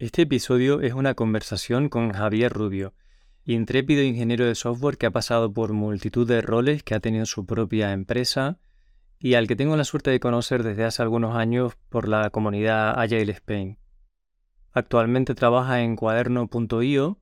[0.00, 2.94] Este episodio es una conversación con Javier Rubio,
[3.44, 7.46] intrépido ingeniero de software que ha pasado por multitud de roles, que ha tenido su
[7.46, 8.58] propia empresa
[9.20, 12.98] y al que tengo la suerte de conocer desde hace algunos años por la comunidad
[12.98, 13.78] Agile Spain.
[14.72, 17.20] Actualmente trabaja en cuaderno.io,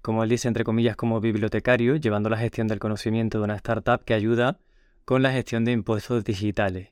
[0.00, 4.04] como él dice entre comillas como bibliotecario, llevando la gestión del conocimiento de una startup
[4.04, 4.60] que ayuda
[5.04, 6.90] con la gestión de impuestos digitales.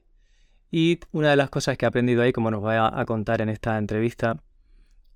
[0.73, 3.49] Y una de las cosas que he aprendido ahí, como nos va a contar en
[3.49, 4.43] esta entrevista,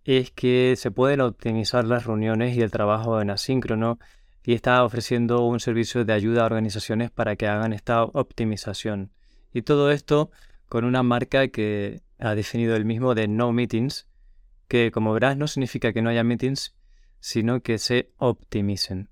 [0.04, 3.98] es que se pueden optimizar las reuniones y el trabajo en asíncrono
[4.44, 9.10] y está ofreciendo un servicio de ayuda a organizaciones para que hagan esta optimización.
[9.52, 10.30] Y todo esto
[10.68, 14.06] con una marca que ha definido el mismo de no meetings,
[14.68, 16.74] que como verás no significa que no haya meetings,
[17.20, 19.08] sino que se optimicen.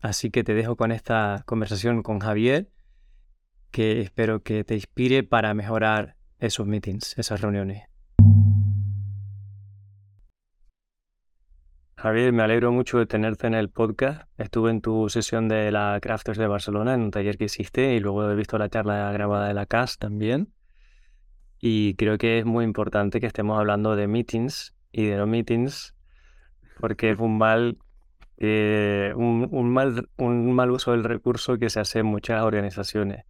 [0.00, 2.70] Así que te dejo con esta conversación con Javier,
[3.70, 7.88] que espero que te inspire para mejorar esos meetings, esas reuniones.
[12.00, 14.22] Javier, me alegro mucho de tenerte en el podcast.
[14.38, 17.98] Estuve en tu sesión de la Crafters de Barcelona, en un taller que hiciste, y
[17.98, 20.52] luego he visto la charla grabada de la CAS también.
[21.60, 25.96] Y creo que es muy importante que estemos hablando de meetings y de no meetings,
[26.78, 27.78] porque es un mal,
[28.36, 33.24] eh, un, mal, un mal uso del recurso que se hace en muchas organizaciones.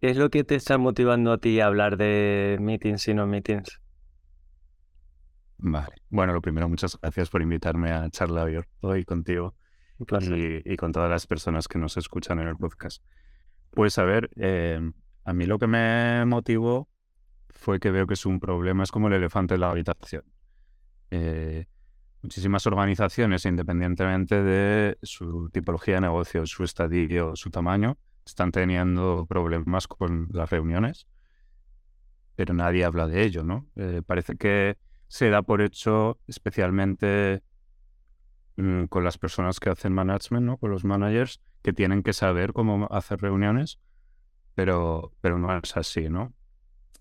[0.00, 3.26] ¿Qué es lo que te está motivando a ti a hablar de meetings y no
[3.26, 3.80] meetings?
[5.58, 5.94] Vale.
[6.10, 9.54] Bueno, lo primero, muchas gracias por invitarme a charlar hoy contigo
[9.98, 13.02] y, y, con todas las personas que nos escuchan en el podcast.
[13.70, 14.80] Pues a ver, eh,
[15.24, 16.88] a mí lo que me motivó
[17.50, 20.24] fue que veo que es un problema, es como el elefante en la habitación.
[21.10, 21.66] Eh,
[22.22, 29.86] muchísimas organizaciones, independientemente de su tipología de negocio, su estadio, su tamaño, están teniendo problemas
[29.86, 31.06] con las reuniones,
[32.34, 33.66] pero nadie habla de ello, ¿no?
[33.76, 34.76] Eh, parece que
[35.08, 37.42] se da por hecho especialmente
[38.56, 40.56] mm, con las personas que hacen management, ¿no?
[40.56, 43.80] con los managers, que tienen que saber cómo hacer reuniones,
[44.54, 46.32] pero, pero no es así, ¿no?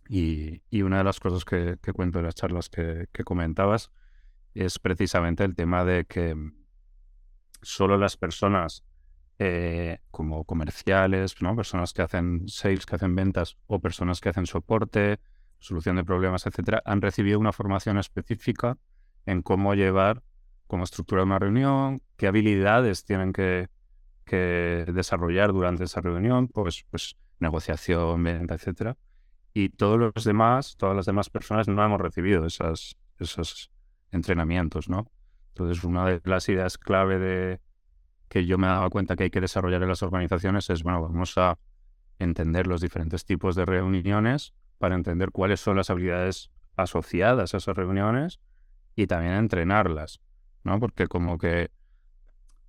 [0.07, 3.91] Y, una de las cosas que, cuento en las charlas que, comentabas
[4.53, 6.35] es precisamente el tema de que
[7.61, 8.83] solo las personas
[9.39, 11.55] eh, como comerciales, ¿no?
[11.55, 15.19] personas que hacen sales, que hacen ventas o personas que hacen soporte,
[15.59, 18.77] solución de problemas, etcétera, han recibido una formación específica
[19.25, 20.23] en cómo llevar,
[20.67, 23.69] cómo estructurar una reunión, qué habilidades tienen que,
[24.27, 28.97] desarrollar durante esa reunión, pues, pues negociación, venta, etcétera.
[29.53, 33.71] Y todos los demás, todas las demás personas no hemos recibido esas, esos
[34.11, 35.09] entrenamientos, ¿no?
[35.49, 37.61] Entonces, una de las ideas clave de
[38.27, 41.37] que yo me dado cuenta que hay que desarrollar en las organizaciones es, bueno, vamos
[41.37, 41.57] a
[42.19, 44.53] entender los diferentes tipos de reuniones
[44.85, 48.39] para entender cuáles son las habilidades asociadas a esas reuniones
[48.95, 50.21] y también entrenarlas,
[50.63, 50.79] ¿no?
[50.79, 51.71] Porque como que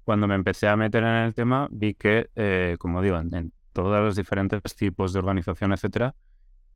[0.03, 4.03] cuando me empecé a meter en el tema vi que, eh, como digo, en, todos
[4.03, 6.15] los diferentes tipos de organización, etcétera,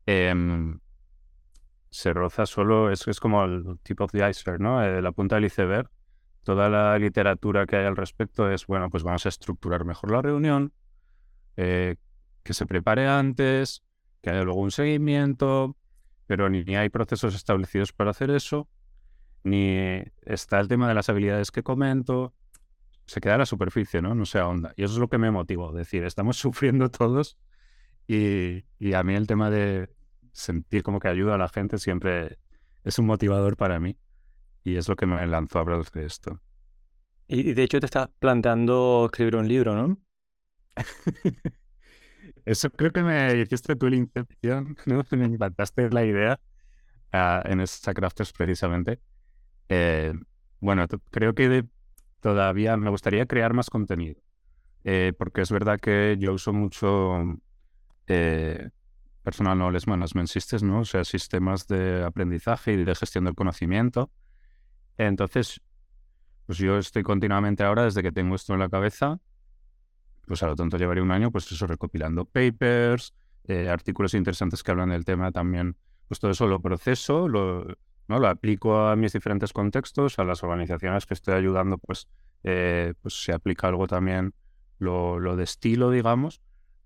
[0.04, 0.78] em,
[1.88, 4.84] se roza solo, es, es como el tip of the iceberg, ¿no?
[4.84, 5.88] Eh, la punta del iceberg.
[6.42, 10.20] Toda la literatura que hay al respecto es, bueno, pues vamos a estructurar mejor la
[10.20, 10.74] reunión,
[11.56, 11.96] eh,
[12.42, 13.82] que se prepare antes,
[14.20, 15.76] que haya luego un seguimiento,
[16.26, 18.68] pero ni, hay procesos establecidos para hacer eso,
[19.42, 22.34] ni está el tema de las habilidades que comento,
[23.06, 24.14] se queda a la superficie, ¿no?
[24.14, 24.72] No se ahonda.
[24.76, 27.38] Y eso es lo que me motivó, decir, estamos sufriendo todos
[28.06, 28.64] y,
[28.94, 29.88] a mí el tema de
[30.32, 32.38] sentir como que ayuda a la gente siempre
[32.84, 33.96] es un motivador para mí
[34.64, 36.40] y es lo que me lanzó a hablar de esto.
[37.28, 39.98] Y de hecho te estás planteando escribir un libro, ¿no?
[42.44, 45.02] Eso creo que me hiciste tú la intención, ¿no?
[45.10, 46.40] me impactaste la idea
[47.12, 49.00] uh, en esta Crafters precisamente.
[49.68, 50.12] Eh,
[50.60, 51.64] bueno, creo que
[52.20, 54.20] todavía me gustaría crear más contenido,
[54.84, 57.38] eh, porque es verdad que yo uso mucho
[58.06, 58.70] eh,
[59.22, 60.80] Personal Knowledge Management Systems, ¿no?
[60.80, 64.10] O sea, sistemas de aprendizaje y de gestión del conocimiento.
[64.98, 65.60] Entonces,
[66.46, 69.20] pues yo estoy continuamente ahora, desde que tengo esto en la cabeza,
[70.26, 73.14] pues a lo tanto llevaré un año, pues eso, recopilando papers,
[73.44, 75.76] eh, artículos interesantes que hablan del tema también.
[76.08, 77.66] Pues todo eso lo proceso, lo,
[78.08, 78.18] ¿no?
[78.18, 82.08] lo aplico a mis diferentes contextos, a las organizaciones que estoy ayudando, pues,
[82.42, 84.34] eh, pues se aplica algo también
[84.78, 86.40] lo, lo de estilo, digamos,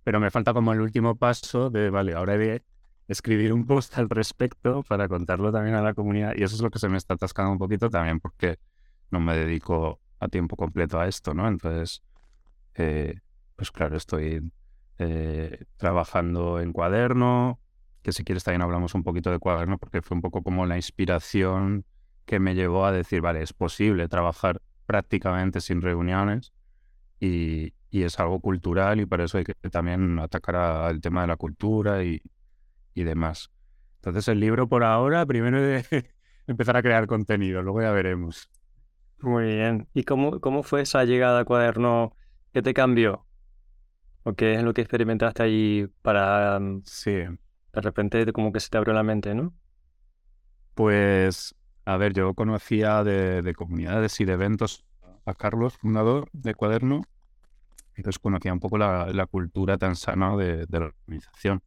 [0.05, 2.63] pero me falta como el último paso de, vale, ahora de
[3.09, 6.71] escribir un post al respecto para contarlo también a la comunidad y eso es lo
[6.71, 8.59] que se me está atascando un poquito también porque
[9.11, 11.47] no me dedico a tiempo completo a esto, ¿no?
[11.49, 12.03] Entonces,
[12.75, 13.21] eh,
[13.57, 14.51] pues claro, estoy
[14.99, 17.61] eh, trabajando en cuaderno,
[18.03, 20.77] que si quieres también hablamos un poquito de cuaderno, porque fue un poco como la
[20.77, 21.85] inspiración
[22.25, 26.53] que me llevó a decir, vale, es posible trabajar prácticamente sin reuniones
[27.21, 31.37] y, es algo cultural y para eso hay que también atacar al tema de la
[31.37, 32.21] cultura y,
[32.95, 33.51] demás.
[33.97, 35.85] Entonces el libro por ahora, primero de
[36.49, 38.51] empezar a crear contenido, luego ya veremos.
[39.21, 39.87] Muy bien.
[39.95, 42.17] ¿Y cómo, cómo fue esa llegada a cuaderno?
[42.53, 43.27] ¿Qué te cambió?
[44.25, 46.59] ¿O qué es lo que experimentaste ahí para...
[46.59, 47.13] Mm, sí.
[47.13, 49.55] De repente como que se te abrió la mente, ¿no?
[50.75, 51.55] Pues,
[51.85, 54.85] a ver, yo conocía de, comunidades y de eventos
[55.27, 57.03] a Carlos, fundador de Cuaderno,
[57.95, 61.63] entonces conocía un poco la, cultura tan sana de, de la organización.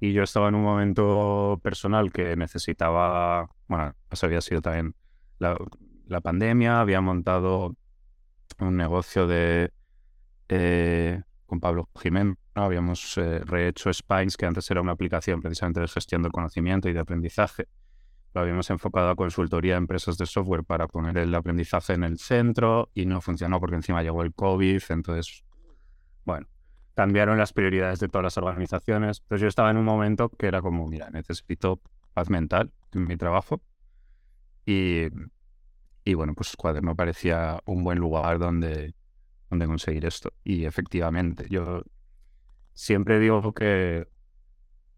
[0.00, 4.94] Y yo estaba en un momento personal que necesitaba, bueno, eso había sido también
[5.38, 5.56] la,
[6.06, 7.76] la pandemia, había montado
[8.58, 9.72] un negocio de
[10.48, 15.88] eh, con Pablo Jiménez, habíamos eh, rehecho Spines, que antes era una aplicación precisamente de
[15.88, 17.68] gestión del conocimiento y de aprendizaje.
[18.34, 22.18] Lo habíamos enfocado a consultoría a empresas de software para poner el aprendizaje en el
[22.18, 24.82] centro y no funcionó porque encima llegó el COVID.
[24.90, 25.44] Entonces,
[26.24, 26.46] bueno,
[26.94, 29.20] cambiaron las prioridades de todas las organizaciones.
[29.22, 31.80] Entonces yo estaba en un momento que era como, mira, necesito
[32.12, 33.62] paz mental en mi trabajo.
[34.66, 35.08] Y,
[36.04, 38.94] y bueno, pues Cuaderno parecía un buen lugar donde,
[39.50, 40.32] donde conseguir esto.
[40.44, 41.82] Y efectivamente, yo
[42.74, 44.08] siempre digo que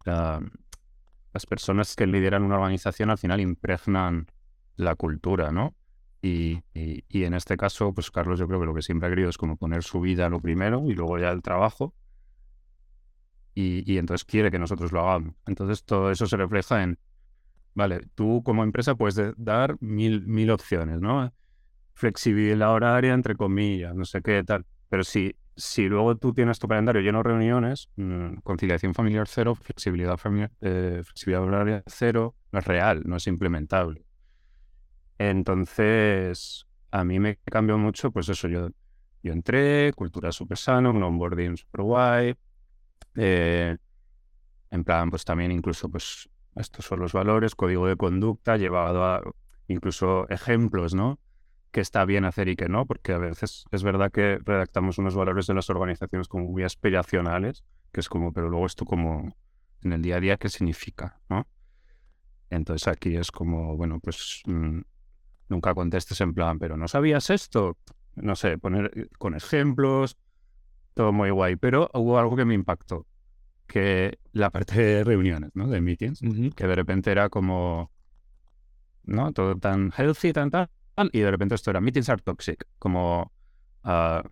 [0.05, 4.27] las personas que lideran una organización al final impregnan
[4.77, 5.75] la cultura, ¿no?
[6.21, 9.29] Y, y, en este caso, pues Carlos yo creo que lo que siempre ha querido
[9.29, 11.95] es como poner su vida lo primero y luego ya el trabajo.
[13.55, 15.35] Y, y, entonces quiere que nosotros lo hagamos.
[15.47, 16.99] Entonces todo eso se refleja en,
[17.75, 21.33] vale, tú como empresa puedes dar mil, mil opciones, ¿no?
[21.99, 24.65] Flexibilidad horaria, entre comillas, no sé qué tal.
[24.89, 29.56] Pero si, si luego tú tienes tu calendario lleno de reuniones, mm, conciliación familiar cero,
[29.56, 34.05] flexibilidad, familiar, eh, flexibilidad horaria cero, no es real, no es implementable.
[35.19, 38.69] Entonces, a mí me cambió mucho, pues eso, yo,
[39.25, 42.35] yo entré, cultura súper sano, un onboarding súper guay,
[43.17, 43.77] eh,
[44.71, 49.21] en plan, pues también incluso, pues, estos son los valores, código de conducta, llevado a
[49.67, 51.19] incluso ejemplos, ¿no?
[51.79, 55.15] Que está bien hacer y que no, porque a veces es verdad que redactamos unos
[55.15, 59.37] valores de las organizaciones como muy aspiracionales, que es como, pero luego esto como
[59.85, 61.47] en el día a día, ¿qué significa, no?
[62.51, 64.81] Entonces aquí es como, bueno, pues mm,
[65.51, 67.79] nunca contestes en plan, pero ¿no sabías esto?
[68.17, 70.19] No sé, poner eh, con ejemplos,
[70.95, 73.07] todo muy guay, pero hubo algo que me impactó,
[73.69, 75.69] que la parte de reuniones, ¿no?
[75.69, 76.23] De meetings,
[76.57, 77.93] que de repente era como,
[79.05, 79.33] ¿no?
[79.33, 80.69] Todo tan healthy, tan tal,
[81.12, 83.33] y de repente esto era meetings are toxic, como...
[83.85, 84.27] Uh,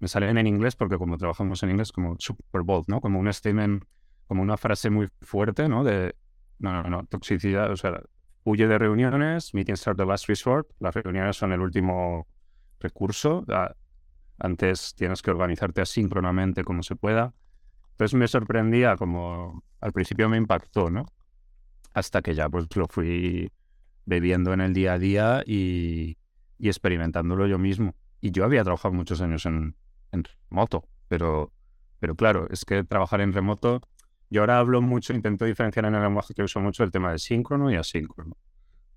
[0.00, 3.00] me salen en inglés porque como trabajamos en inglés, como super bold, ¿no?
[3.00, 3.84] Como un statement,
[4.26, 5.82] como una frase muy fuerte, ¿no?
[5.82, 6.14] De,
[6.58, 8.00] no, no, no, toxicidad, o sea,
[8.44, 12.26] huye de reuniones, meetings are the last resort, las reuniones son el último
[12.80, 13.44] recurso,
[14.38, 17.34] antes tienes que organizarte asíncronamente como se pueda.
[17.92, 21.06] Entonces me sorprendía como al principio me impactó, ¿no?
[21.92, 23.50] Hasta que ya pues lo fui
[24.08, 26.16] bebiendo en el día a día y,
[26.58, 27.94] experimentándolo yo mismo.
[28.20, 29.76] Y yo había trabajado muchos años en,
[30.50, 31.52] remoto, pero,
[32.00, 33.82] pero claro, es que trabajar en remoto
[34.30, 37.18] yo ahora hablo mucho, intento diferenciar en el lenguaje que uso mucho el tema de
[37.18, 38.36] síncrono y asíncrono,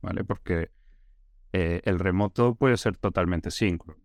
[0.01, 0.25] ¿vale?
[0.25, 0.71] Porque
[1.53, 4.01] eh, el remoto puede ser totalmente síncrono.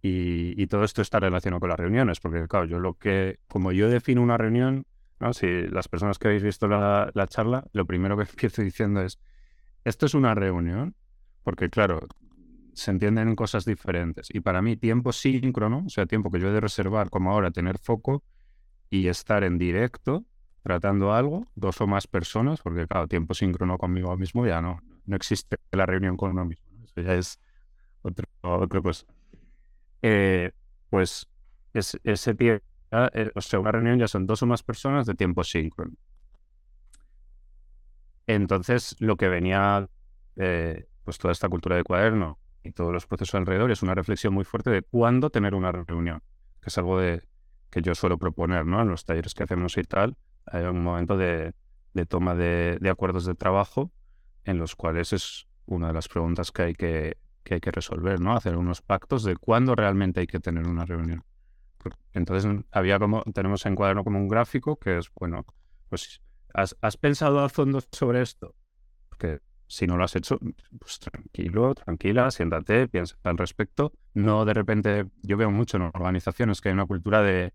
[0.00, 3.88] Y, todo esto está relacionado con las reuniones, porque claro, yo lo que, como yo
[3.88, 4.86] defino una reunión,
[5.32, 9.18] si las personas que habéis visto la charla, lo primero que empiezo diciendo es,
[9.84, 10.94] esto es una reunión,
[11.42, 12.00] porque claro,
[12.72, 14.28] se entienden cosas diferentes.
[14.30, 17.50] Y para mí, tiempo síncrono, o sea, tiempo que yo he de reservar, como ahora,
[17.50, 18.22] tener foco,
[18.90, 20.24] y estar en directo
[20.62, 25.16] tratando algo, dos o más personas, porque claro, tiempo síncrono conmigo mismo ya no, no
[25.16, 26.66] existe la reunión con uno mismo.
[26.84, 27.38] Eso ya es
[28.02, 29.04] otra cosa.
[30.00, 30.52] Eh,
[30.88, 31.26] pues
[31.74, 35.14] es, ese tiempo, eh, o sea, una reunión ya son dos o más personas de
[35.14, 35.94] tiempo síncrono.
[38.26, 39.88] Entonces, lo que venía,
[40.36, 44.32] eh, pues toda esta cultura de cuaderno y todos los procesos alrededor es una reflexión
[44.32, 46.22] muy fuerte de cuándo tener una reunión,
[46.60, 47.22] que es algo de,
[47.70, 48.80] que yo suelo proponer ¿no?
[48.80, 50.16] en los talleres que hacemos y tal,
[50.46, 51.54] hay un momento de,
[52.08, 53.92] toma de, acuerdos de trabajo
[54.44, 58.20] en los cuales es una de las preguntas que hay que, que hay que resolver,
[58.20, 58.36] ¿no?
[58.36, 61.24] Hacer unos pactos de cuándo realmente hay que tener una reunión.
[62.12, 65.44] Entonces había como, tenemos en cuaderno como un gráfico que es, bueno,
[65.88, 66.20] pues
[66.54, 68.54] ¿has, pensado a fondo sobre esto?
[69.08, 70.38] Porque si no lo has hecho,
[70.78, 73.92] pues tranquilo, tranquila, siéntate, piensa al respecto.
[74.14, 77.52] No de repente, yo veo mucho en organizaciones que hay una cultura de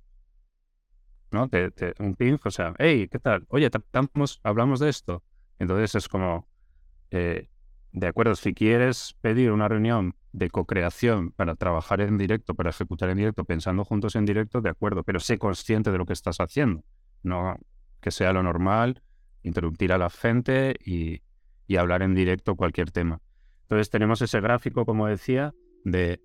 [1.31, 1.47] ¿no?
[1.47, 3.45] Te, un ping, o sea, hey, ¿qué tal?
[3.49, 3.69] Oye,
[4.43, 5.23] hablamos de esto.
[5.59, 6.47] Entonces es como,
[7.11, 7.49] eh,
[7.91, 13.09] de acuerdo, si quieres pedir una reunión de co-creación para trabajar en directo, para ejecutar
[13.09, 16.39] en directo, pensando juntos en directo, de acuerdo, pero sé consciente de lo que estás
[16.39, 16.83] haciendo,
[17.23, 17.57] no
[18.01, 19.01] que sea lo normal,
[19.43, 21.21] interrumpir a la gente y,
[21.77, 23.21] hablar en directo cualquier tema.
[23.61, 25.53] Entonces tenemos ese gráfico, como decía,
[25.83, 26.19] de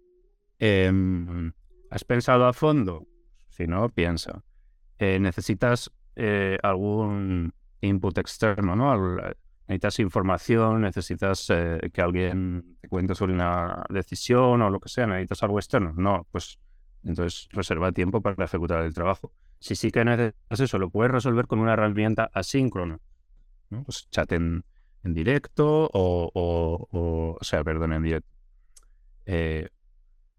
[0.59, 1.53] em,
[1.91, 3.07] ¿has pensado a fondo?
[3.51, 4.43] Si no, piensa.
[4.99, 7.53] Eh, ¿Necesitas eh, algún
[7.83, 9.19] input externo, ¿no?
[9.67, 15.07] necesitas información, necesitas eh, que alguien te cuente sobre una decisión o lo que sea,
[15.07, 15.93] necesitas algo externo.
[15.97, 16.59] No, pues
[17.03, 19.33] entonces reserva tiempo para ejecutar el trabajo.
[19.65, 23.01] Si sí que necesitas eso, lo puedes resolver con una herramienta asíncrona.
[23.87, 24.63] Pues chat en,
[25.03, 26.31] directo o,
[26.93, 28.29] o, sea, perdón, en directo.
[29.25, 29.71] Eh,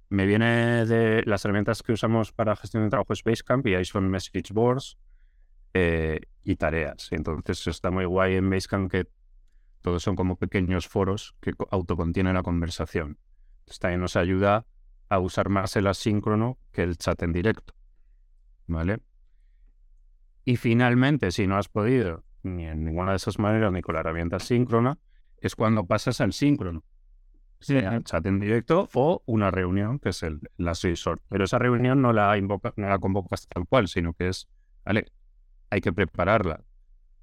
[0.10, 4.08] me viene de las herramientas que usamos para gestión de trabajo Basecamp y ahí son
[4.12, 4.96] message boards
[5.74, 7.08] eh, y tareas.
[7.10, 9.08] Entonces está muy guay en Basecamp que
[9.82, 13.18] todos son como pequeños foros que autocontienen la conversación.
[13.62, 14.68] Entonces también nos ayuda
[15.10, 17.74] a usar más el asíncrono que el chat en directo.
[18.68, 19.00] ¿Vale?
[20.46, 24.02] Y finalmente, si no has podido ni en ninguna de esas maneras ni con la
[24.02, 25.00] herramienta síncrona,
[25.40, 26.84] es cuando pasas al síncrono.
[27.60, 31.22] Sea chat en directo o una reunión, que es el, la resort.
[31.30, 34.48] Pero esa reunión no la, invoca, no la convocas tal cual, sino que es,
[34.86, 35.12] vale,
[35.72, 36.64] hay que prepararla.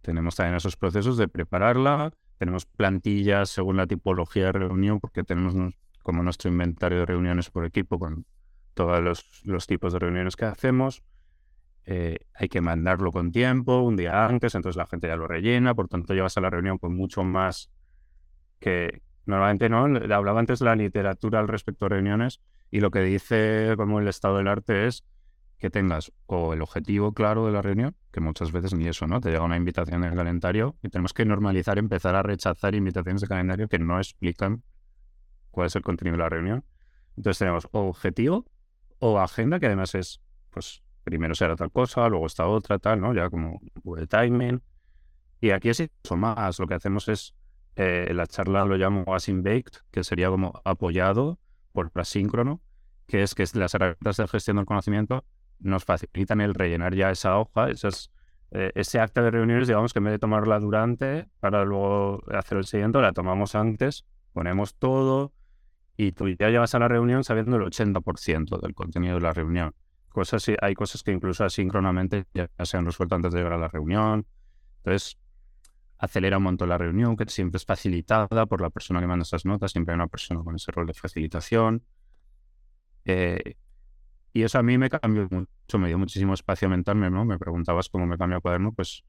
[0.00, 5.54] Tenemos también esos procesos de prepararla, tenemos plantillas según la tipología de reunión, porque tenemos
[6.02, 8.26] como nuestro inventario de reuniones por equipo con
[8.74, 11.04] todos los, tipos de reuniones que hacemos.
[11.84, 15.74] Eh, hay que mandarlo con tiempo, un día antes, entonces la gente ya lo rellena,
[15.74, 17.70] por tanto llevas a la reunión con mucho más
[18.60, 19.84] que normalmente no.
[20.14, 24.38] Hablaba antes la literatura al respecto de reuniones y lo que dice como el estado
[24.38, 25.04] del arte es
[25.58, 29.20] que tengas o el objetivo claro de la reunión, que muchas veces ni eso, ¿no?
[29.20, 33.20] Te llega una invitación en el calendario y tenemos que normalizar, empezar a rechazar invitaciones
[33.20, 34.64] de calendario que no explican
[35.52, 36.64] cuál es el contenido de la reunión.
[37.16, 38.44] Entonces tenemos objetivo
[38.98, 40.20] o agenda, que además es,
[40.50, 43.14] pues, primero será tal cosa, luego está otra, tal, ¿no?
[43.14, 43.60] Ya como
[43.96, 44.62] de timing.
[45.40, 46.58] Y aquí es eso más.
[46.58, 47.34] Lo que hacemos es,
[47.76, 51.38] eh, la charla lo llamo async baked, que sería como apoyado
[51.72, 52.60] por asíncrono,
[53.06, 55.24] que es que las herramientas de gestión del conocimiento
[55.58, 58.10] nos facilitan el rellenar ya esa hoja, esas,
[58.50, 62.58] eh, ese acta de reuniones, digamos que en vez de tomarla durante para luego hacer
[62.58, 65.32] el siguiente, la tomamos antes, ponemos todo
[65.96, 69.74] y tú ya llevas a la reunión sabiendo el 80% del contenido de la reunión.
[70.60, 74.26] Hay cosas que incluso asíncronamente ya, se han resuelto antes de llegar a la reunión.
[74.78, 75.18] Entonces,
[75.98, 79.44] acelera un montón la reunión, que siempre es facilitada por la persona que manda esas
[79.44, 81.84] notas, siempre hay una persona con ese rol de facilitación.
[83.04, 83.56] Eh,
[84.32, 87.24] y eso a mí me cambió mucho, me dio muchísimo espacio mental, ¿no?
[87.24, 89.04] Me preguntabas cómo me cambia el cuaderno, pues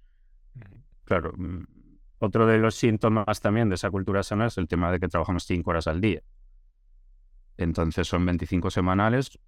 [1.06, 1.64] claro, mm,
[2.20, 5.44] otro de los síntomas también de esa cultura sana es el tema de que trabajamos
[5.46, 6.22] cinco horas al día.
[7.58, 9.40] Entonces son 25 semanales.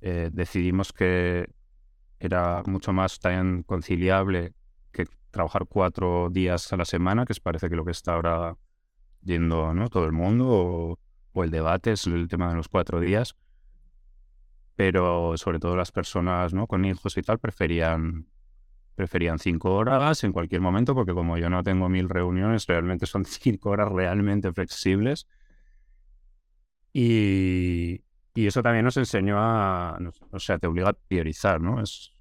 [0.00, 1.48] Eh, decidimos que
[2.20, 4.52] era mucho más también conciliable
[4.92, 8.56] que trabajar cuatro días a la semana, que es parece que lo que está ahora
[9.22, 9.88] yendo ¿no?
[9.88, 10.98] todo el mundo, o,
[11.32, 13.36] o el debate es el tema de los cuatro días
[14.78, 16.68] pero sobre todo las personas ¿no?
[16.68, 18.28] con hijos y tal preferían,
[18.94, 23.24] preferían cinco horas en cualquier momento, porque como yo no tengo mil reuniones, realmente son
[23.24, 25.26] cinco horas realmente flexibles.
[26.92, 28.04] Y,
[28.38, 29.98] y eso también nos enseñó a,
[30.30, 31.82] o sea, te obliga a priorizar, ¿no?
[31.82, 32.12] Es,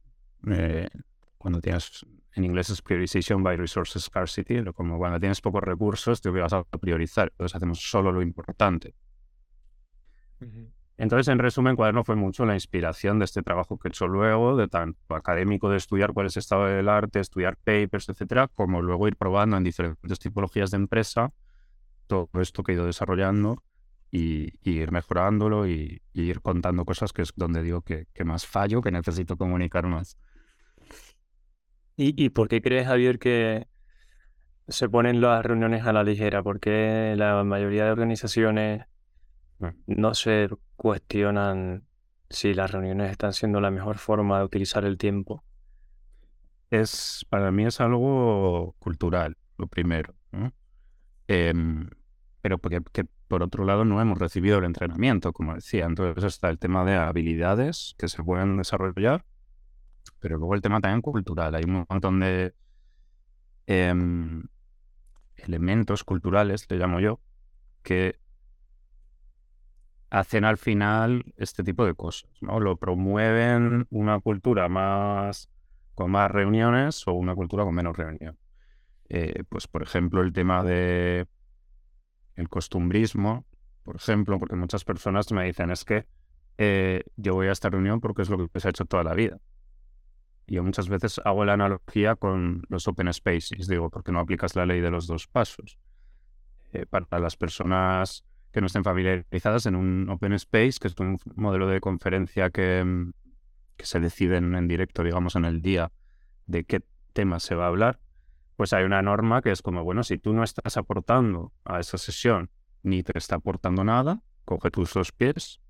[0.49, 0.89] eh,
[1.37, 6.29] cuando tienes, en inglés es priorization by resource scarcity, como cuando tienes pocos recursos te
[6.29, 8.95] obligas a priorizar, entonces hacemos solo lo importante.
[10.97, 14.57] Entonces, en resumen, Cuaderno fue mucho la inspiración de este trabajo que he hecho luego,
[14.57, 18.81] de tanto académico de estudiar cuál es el estado del arte, estudiar papers, etcétera, como
[18.81, 21.31] luego ir probando en diferentes tipologías de empresa
[22.07, 23.61] todo esto que he ido desarrollando
[24.11, 28.91] y, ir mejorándolo y, ir contando cosas que es donde digo que, más fallo, que
[28.91, 30.17] necesito comunicar más.
[31.95, 33.67] ¿Y, ¿Y por qué crees, Javier, que
[34.67, 36.43] se ponen las reuniones a la ligera?
[36.43, 38.85] Porque la mayoría de organizaciones
[39.59, 39.67] Mm.
[39.87, 41.85] no se cuestionan
[42.29, 45.43] si las reuniones están siendo la mejor forma de utilizar el tiempo.
[46.69, 50.13] Es, para mí es algo cultural, lo primero.
[51.29, 51.89] Em,
[52.41, 52.81] pero porque
[53.27, 55.85] por otro lado no hemos recibido el entrenamiento, como decía.
[55.85, 59.25] Entonces está el tema de habilidades que se pueden desarrollar,
[60.19, 61.55] pero luego el tema también cultural.
[61.55, 62.53] Hay un montón de
[63.67, 64.43] em,
[65.37, 67.19] elementos culturales, le llamo yo,
[67.83, 68.19] que
[70.09, 72.59] hacen al final este tipo de cosas, ¿no?
[72.59, 75.49] Lo promueven una cultura más
[75.95, 78.39] con más reuniones o una cultura con menos reuniones.
[79.09, 81.27] Eh, pues por ejemplo el tema de
[82.37, 83.45] el costumbrismo,
[83.83, 86.05] por ejemplo, porque muchas personas me dicen es que
[86.57, 89.13] eh, yo voy a esta reunión porque es lo que se ha hecho toda la
[89.13, 89.39] vida.
[90.47, 94.65] Yo muchas veces hago la analogía con los open spaces, digo, porque no aplicas la
[94.65, 95.77] ley de los dos pasos.
[96.71, 101.17] Eh, para las personas que no estén familiarizadas en un open space, que es un
[101.35, 103.11] modelo de conferencia que, mm,
[103.75, 105.91] que se deciden en directo, digamos, en el día
[106.45, 106.81] de qué
[107.13, 107.99] tema se va a hablar,
[108.57, 111.97] pues hay una norma que es como, bueno, si tú no estás aportando a esa
[111.97, 112.49] sesión
[112.83, 115.61] ni te está aportando nada, coge tus dos pies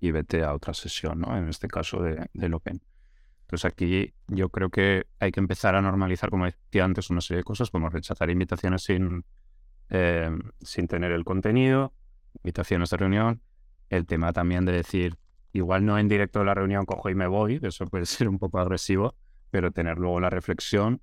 [0.00, 1.36] y vete a otra sesión, ¿no?
[1.36, 2.82] En este caso de, del Open.
[3.42, 7.38] Entonces aquí yo creo que hay que empezar a normalizar, como decía antes, una serie
[7.38, 9.24] de cosas, como rechazar invitaciones sin,
[9.90, 10.30] eh,
[10.62, 11.92] sin tener el contenido,
[12.36, 13.42] invitaciones de reunión,
[13.90, 15.18] el tema también de decir,
[15.52, 18.38] igual no en directo de la reunión cojo y me voy, eso puede ser un
[18.38, 19.14] poco agresivo,
[19.50, 21.02] pero tener luego la reflexión,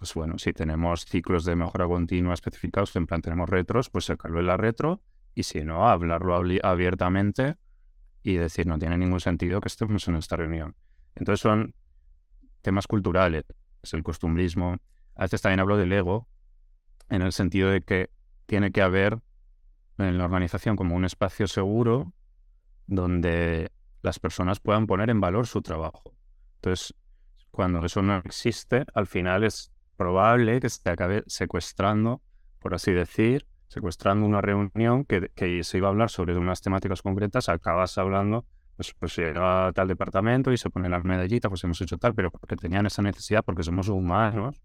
[0.00, 4.40] pues bueno, si tenemos ciclos de mejora continua especificados, en plan tenemos retros, pues sacarlo
[4.40, 5.02] en la retro
[5.34, 7.58] y si no, hablarlo abiertamente
[8.22, 10.74] y decir, no tiene ningún sentido que estemos en esta reunión.
[11.16, 11.74] Entonces son
[12.62, 13.44] temas culturales,
[13.82, 14.78] es el costumbrismo.
[15.16, 16.26] A veces también hablo del ego,
[17.10, 18.08] en el sentido de que
[18.46, 19.20] tiene que haber
[19.98, 22.14] en la organización como un espacio seguro
[22.86, 26.16] donde las personas puedan poner en valor su trabajo.
[26.54, 26.94] Entonces,
[27.50, 29.69] cuando eso no existe, al final es
[30.00, 32.22] probable que se acabe secuestrando,
[32.58, 37.02] por así decir, secuestrando una reunión que, que se iba a hablar sobre unas temáticas
[37.02, 41.78] concretas, acabas hablando pues, pues llega tal departamento y se pone la medallita, pues hemos
[41.82, 44.62] hecho tal, pero porque tenían esa necesidad, porque somos humanos.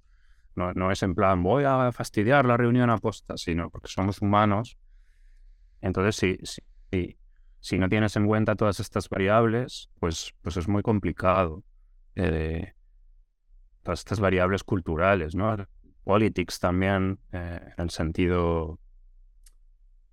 [0.56, 4.22] No, no es en plan, voy a fastidiar la reunión a posta, sino porque somos
[4.22, 4.78] humanos.
[5.82, 6.62] Entonces, si,
[6.94, 7.18] si,
[7.60, 11.62] si no tienes en cuenta todas estas variables, pues, pues es muy complicado.
[12.16, 12.72] Eh,
[13.86, 15.56] todas estas variables culturales, ¿no?
[16.04, 18.80] Politics también, eh, en el sentido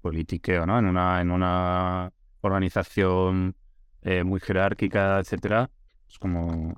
[0.03, 0.79] politiqueo, ¿no?
[0.79, 2.13] En una, en una
[2.43, 3.57] organización
[4.03, 5.71] eh, muy jerárquica, etcétera,
[6.09, 6.75] es como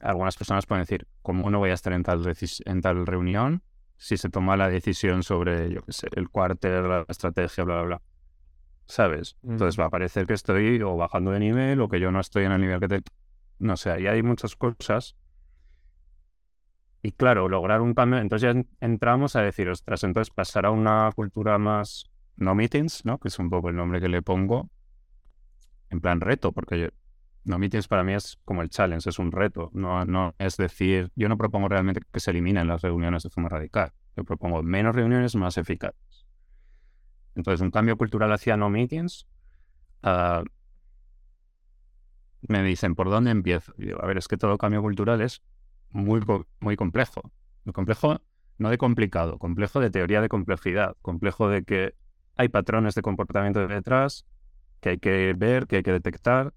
[0.00, 2.22] algunas personas pueden decir, ¿cómo no voy a estar en tal,
[2.64, 3.62] en tal reunión
[3.96, 7.84] si se toma la decisión sobre, yo qué sé, el cuartel, la estrategia, bla, bla,
[7.84, 8.02] bla?
[8.86, 9.36] ¿Sabes?
[9.42, 12.44] Entonces va a parecer que estoy o bajando de nivel o que yo no estoy
[12.44, 13.02] en el nivel que te...
[13.58, 15.16] No sé, ahí hay muchas cosas.
[17.06, 21.08] Y claro, lograr un cambio, entonces ya entramos a decir, ostras, entonces pasar a una
[21.14, 23.18] cultura más no meetings, ¿no?
[23.18, 24.70] Que es un poco el nombre que le pongo,
[25.88, 26.92] en plan reto, porque
[27.44, 29.70] no meetings para mí es como el challenge, es un reto.
[29.72, 33.50] No, no es decir, yo no propongo realmente que se eliminen las reuniones de forma
[33.50, 33.92] radical.
[34.16, 36.26] Yo propongo menos reuniones más eficaces.
[37.36, 39.28] Entonces, un cambio cultural hacia no meetings.
[40.02, 40.42] Ah,
[42.48, 43.74] me dicen, ¿por dónde empiezo?
[43.78, 45.40] Y digo, a ver, es que todo cambio cultural es
[45.96, 46.20] muy,
[46.60, 47.32] muy complejo.
[47.64, 48.20] Muy complejo,
[48.58, 51.94] no de complicado, complejo de teoría de complejidad, complejo de que
[52.36, 54.26] hay patrones de comportamiento detrás,
[54.80, 56.52] que hay que ver, que hay que detectar.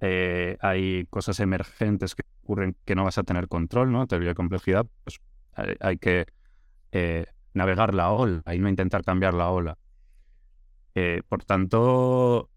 [0.00, 4.06] Eh, hay cosas emergentes que ocurren que no vas a tener control, ¿no?
[4.06, 5.20] Teoría de complejidad, pues
[5.52, 6.26] hay, que
[6.92, 9.78] eh, navegar la ola y no intentar cambiar la ola.
[10.94, 12.48] Eh, por tanto,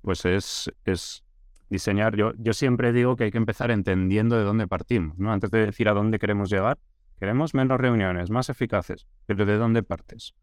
[0.00, 1.24] pues es, es
[1.72, 2.14] diseñar.
[2.16, 5.32] Yo, yo siempre digo que hay que empezar entendiendo de dónde partimos, ¿no?
[5.32, 6.78] Antes de decir a dónde queremos llegar,
[7.18, 10.34] queremos menos reuniones, más eficaces, pero ¿de dónde partes?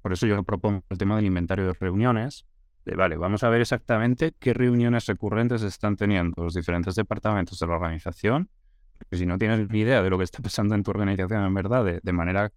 [0.00, 2.46] Por eso yo propongo el tema del inventario de reuniones,
[2.96, 7.74] vale, vamos a ver exactamente qué reuniones recurrentes están teniendo los diferentes departamentos de la
[7.74, 8.48] organización,
[8.96, 11.54] porque si no tienes ni idea de lo que está pasando en tu organización en
[11.54, 12.52] verdad, de, manera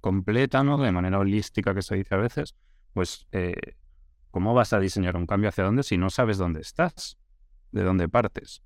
[0.00, 0.78] completa, ¿no?
[0.78, 2.54] De manera holística que se dice a veces,
[2.92, 3.76] pues eh,
[4.30, 7.18] ¿cómo vas a diseñar un cambio hacia dónde si no sabes dónde estás?
[7.74, 8.62] ¿De dónde partes?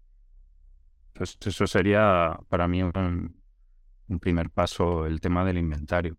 [1.14, 3.42] Pues eso sería para mí un,
[4.08, 6.16] un primer paso, el tema del inventario.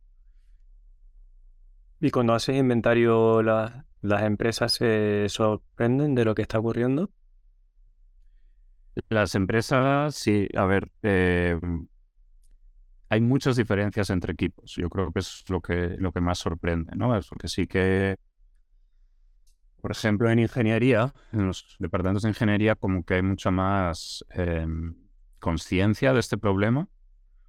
[2.01, 7.11] Y cuando haces inventario, la, ¿Las empresas se sorprenden de lo que está ocurriendo?
[9.09, 11.59] Las empresas, sí, a ver, eh,
[13.09, 14.75] hay muchas diferencias entre equipos.
[14.75, 17.15] Yo creo que es lo que, lo que más sorprende, ¿no?
[17.17, 18.15] Es porque sí que,
[19.81, 24.95] por ejemplo, en ingeniería, en los departamentos de ingeniería, como que hay mucha más em,
[25.39, 26.87] conciencia de este problema,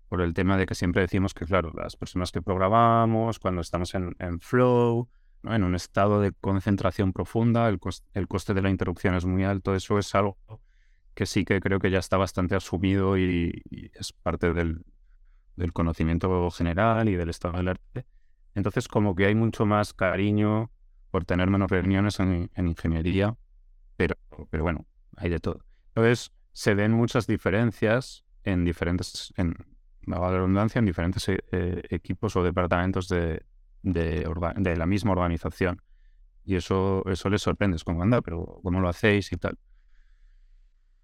[0.09, 3.95] por el tema de que siempre decimos que, claro, las personas que programamos, cuando estamos
[3.95, 5.09] en, flow,
[5.45, 7.79] en un estado de concentración profunda, el,
[8.29, 10.37] coste de la interrupción es muy alto, eso es algo
[11.15, 13.63] que sí que creo que ya está bastante asumido y,
[13.95, 14.85] es parte del,
[15.73, 18.07] conocimiento general y del estado del arte.
[18.55, 20.73] Entonces, como que hay mucho más cariño
[21.11, 23.37] por tener menos reuniones en, ingeniería,
[23.97, 24.17] pero,
[24.51, 25.65] pero bueno, hay de todo.
[25.89, 29.55] Entonces, se ven muchas diferencias en diferentes, en
[30.07, 33.45] la redundancia, en diferentes eh, equipos o departamentos de,
[33.83, 35.83] de, la misma organización.
[36.45, 39.59] Y eso, eso les sorprende, es como, anda, pero ¿cómo lo hacéis y tal?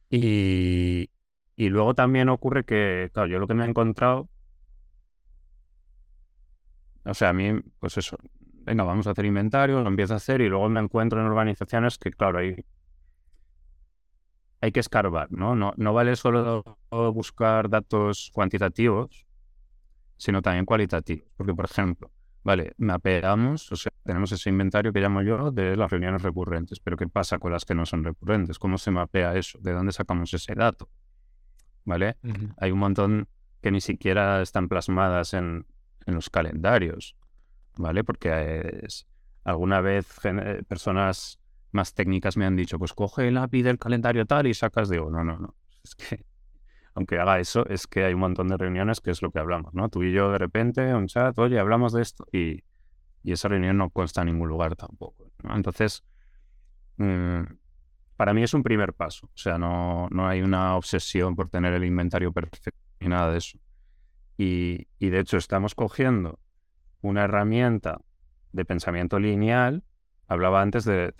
[0.08, 1.10] Y,
[1.56, 4.28] y luego también ocurre que, claro, yo lo que me he encontrado,
[7.04, 8.18] o sea, a mí, pues eso,
[8.66, 11.98] venga, vamos a hacer inventario, lo empiezo a hacer y luego me encuentro en organizaciones
[11.98, 12.64] que, claro, hay,
[14.60, 15.54] hay que escarbar, ¿no?
[15.54, 15.72] ¿no?
[15.76, 19.24] No vale solo buscar datos cuantitativos,
[20.16, 21.28] sino también cualitativos.
[21.36, 22.10] Porque, por ejemplo,
[22.42, 26.96] vale, mapeamos, o sea, tenemos ese inventario que llamo yo de las reuniones recurrentes, pero
[26.96, 28.58] ¿qué pasa con las que no son recurrentes?
[28.58, 29.60] ¿Cómo se mapea eso?
[29.60, 30.88] ¿De dónde sacamos ese dato?
[31.84, 32.16] ¿Vale?
[32.56, 33.28] Hay un montón
[33.62, 35.66] que ni siquiera están plasmadas en,
[36.04, 37.16] en los calendarios,
[37.76, 38.04] ¿vale?
[38.04, 39.06] Porque es,
[39.44, 41.38] alguna vez eh, personas
[41.72, 45.10] más técnicas me han dicho, pues coge el API del calendario tal y sacas oh,
[45.10, 45.54] no, no, no.
[45.84, 46.24] Es que
[46.96, 49.74] aunque haga eso, es que hay un montón de reuniones que es lo que hablamos,
[49.74, 49.90] ¿no?
[49.90, 52.64] Tú y yo de repente, un chat, oye, hablamos de esto y,
[53.22, 55.32] esa reunión no consta en ningún lugar tampoco.
[55.50, 56.04] Entonces,
[56.96, 57.42] mm,
[58.16, 59.26] para mí es un primer paso.
[59.26, 63.38] O sea, no, no hay una obsesión por tener el inventario perfecto ni nada de
[63.38, 63.58] eso.
[64.38, 66.38] Y, de hecho estamos cogiendo
[67.06, 68.00] una herramienta
[68.52, 69.84] de pensamiento lineal.
[70.28, 71.12] Hablaba antes de,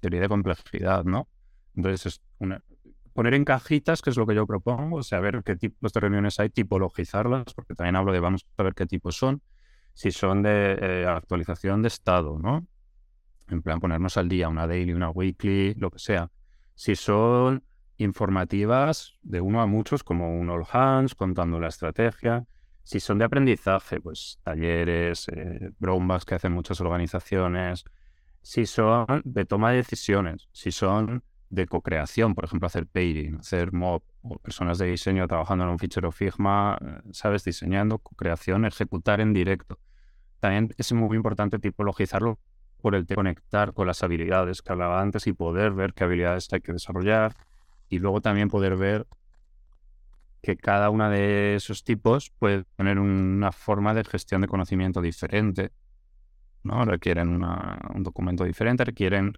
[0.00, 1.28] teoría de complejidad, ¿no?
[1.76, 2.22] Entonces,
[3.12, 6.40] poner en cajitas, que es lo que yo propongo, o sea, qué tipos de reuniones
[6.40, 9.42] hay, tipologizarlas, porque también hablo de vamos a ver qué tipos son,
[9.92, 12.66] si son de eh, actualización de estado, ¿no?
[13.48, 16.30] En plan, ponernos al día una daily, una weekly, lo que sea.
[16.74, 17.64] Si son
[17.96, 22.46] informativas de uno a muchos, como un all hands, contando la estrategia.
[22.88, 25.72] Si son de aprendizaje, pues talleres, eh,
[26.26, 27.84] que hacen muchas organizaciones.
[28.40, 33.74] Si son de toma de decisiones, si son de co-creación, por ejemplo, hacer pairing, hacer
[33.74, 37.44] mob, o personas de diseño trabajando en un fichero Figma, eh, ¿sabes?
[37.44, 39.78] Diseñando, co-creación, ejecutar en directo.
[40.40, 42.38] También es muy importante tipologizarlo
[42.78, 46.62] por el conectar con las habilidades que hablaba antes y poder ver qué habilidades hay
[46.62, 47.34] que desarrollar
[47.90, 49.06] y luego también poder ver
[50.48, 55.72] que cada uno de esos tipos puede tener una forma de gestión de conocimiento diferente,
[56.62, 56.86] ¿no?
[56.86, 59.34] Requieren un documento diferente, requieren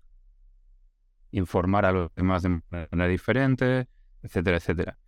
[1.33, 3.89] informar a los demás de manera diferente,
[4.23, 4.99] etcétera, etcétera.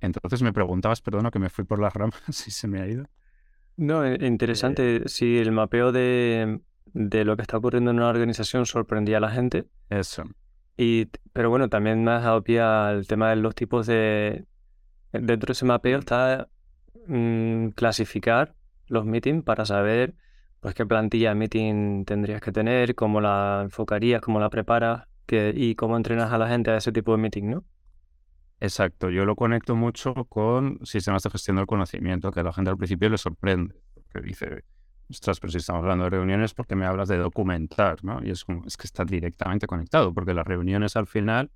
[0.00, 3.08] entonces me preguntabas, perdona que me fui por las ramas, si se me ha ido.
[3.76, 4.98] No, e, interesante.
[4.98, 6.60] Eh, si el mapeo de,
[6.94, 9.64] lo que está ocurriendo en una organización sorprendía a la gente.
[9.90, 10.22] Eso.
[10.76, 14.44] Y, pero bueno, también me has dado pie al tema de los tipos de...
[15.12, 16.48] Dentro de ese mapeo está
[17.06, 18.54] mm, clasificar
[18.88, 20.14] los meetings para saber
[20.60, 25.74] pues qué plantilla de meeting tendrías que tener, cómo la enfocarías, cómo la preparas y
[25.74, 27.64] cómo entrenas a la gente a ese tipo de meeting, ¿no?
[28.60, 32.70] Exacto, yo lo conecto mucho con sistemas de gestión del conocimiento, que a la gente
[32.70, 34.64] al principio le sorprende, porque dice,
[35.10, 38.02] ostras, pero si estamos hablando de reuniones, ¿por qué me hablas de documentar?
[38.04, 38.20] ¿no?
[38.24, 41.50] Y es como, es que está directamente conectado, porque las reuniones al final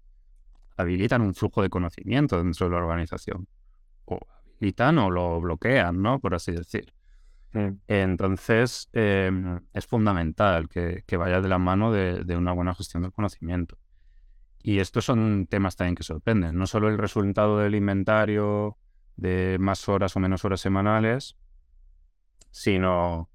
[0.76, 3.46] habilitan un flujo de conocimiento dentro de la organización,
[4.04, 4.18] o
[4.56, 6.20] habilitan o lo bloquean, ¿no?
[6.20, 6.92] Por así decir.
[7.88, 13.76] Entonces, em, es fundamental que, vaya de la mano de, una buena gestión del conocimiento.
[14.62, 16.56] Y estos son temas también que sorprenden.
[16.56, 18.76] No solo el resultado del inventario
[19.16, 21.36] de más horas o menos horas semanales,
[22.50, 23.29] sino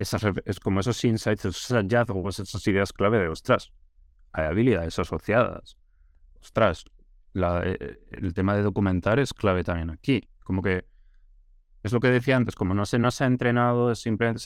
[0.00, 3.70] esas, es como esos insights, esos hallazgos, esas ideas clave de, ostras,
[4.32, 5.76] hay habilidades asociadas.
[6.40, 6.86] Ostras,
[7.34, 10.26] eh, el tema de documentar es clave también aquí.
[10.42, 10.86] Como que
[11.82, 14.42] es lo que decía antes, como no se nos ha entrenado, simplemente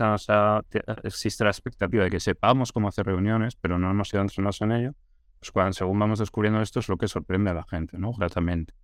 [1.05, 4.73] existe la expectativa de que sepamos cómo hacer reuniones, pero no hemos sido entrenados en
[4.73, 4.95] ello.
[5.39, 8.13] Pues cuando, según vamos descubriendo esto, es lo que sorprende a la gente, ¿no?
[8.13, 8.75] Gratamente.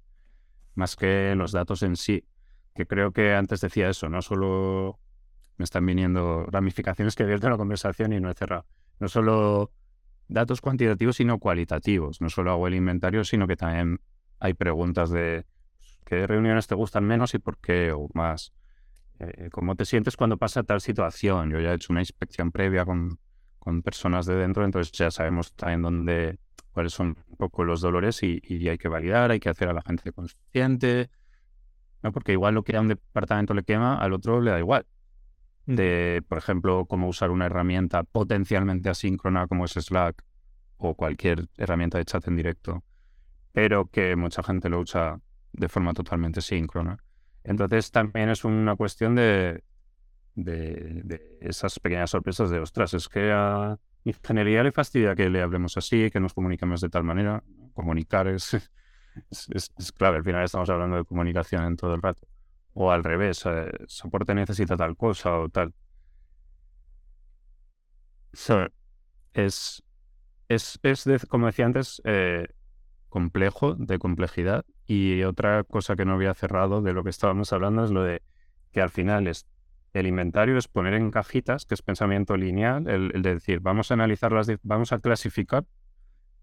[0.77, 2.25] Más que los datos en sí.
[2.77, 5.01] Que creo que antes decía eso, no solo
[5.61, 8.67] me están viniendo ramificaciones que abierto la conversación y no he cerrado.
[8.99, 9.71] No solo
[10.27, 12.21] datos cuantitativos, sino cualitativos.
[12.21, 14.01] No solo hago el inventario, sino que también
[14.39, 15.45] hay preguntas de
[16.11, 17.93] ¿Qué reuniones te gustan menos y por qué?
[17.93, 18.53] O más,
[19.21, 21.51] eh, ¿cómo te sientes cuando pasa tal situación?
[21.51, 23.21] Yo ya he hecho una inspección previa con,
[23.61, 26.41] con personas de dentro, entonces ya sabemos también dónde,
[26.73, 29.73] cuáles son un poco los dolores y, y, hay que validar, hay que hacer a
[29.73, 31.11] la gente consciente,
[32.03, 32.11] ¿no?
[32.11, 34.87] Porque igual lo que a un departamento le quema, al otro le da igual.
[35.67, 40.25] De, por ejemplo, cómo usar una herramienta potencialmente asíncrona como es Slack
[40.79, 42.83] o cualquier herramienta de chat en directo,
[43.53, 45.21] pero que mucha gente lo usa
[45.53, 46.99] de forma totalmente síncrona.
[47.45, 49.63] Entonces también es una cuestión de,
[50.35, 55.77] de, esas pequeñas sorpresas de, ostras, es que a ingeniería le fastidia que le hablemos
[55.77, 57.43] así, que nos comuniquemos de tal manera.
[57.75, 58.55] Comunicar es,
[59.31, 62.27] es, clave, al final estamos hablando de comunicación en todo el rato.
[62.73, 65.75] O al revés, eh, soporte necesita tal cosa o tal.
[69.35, 69.83] es,
[70.49, 72.49] es, es como decía antes, eh,
[73.09, 74.65] complejo, de complejidad.
[74.87, 78.23] Y otra cosa que no había cerrado de lo que estábamos hablando es lo de
[78.73, 79.47] que al final es
[79.93, 83.95] el inventario es poner en cajitas, que es pensamiento lineal, el, de decir, vamos a
[83.95, 85.65] analizarlas, vamos a clasificar,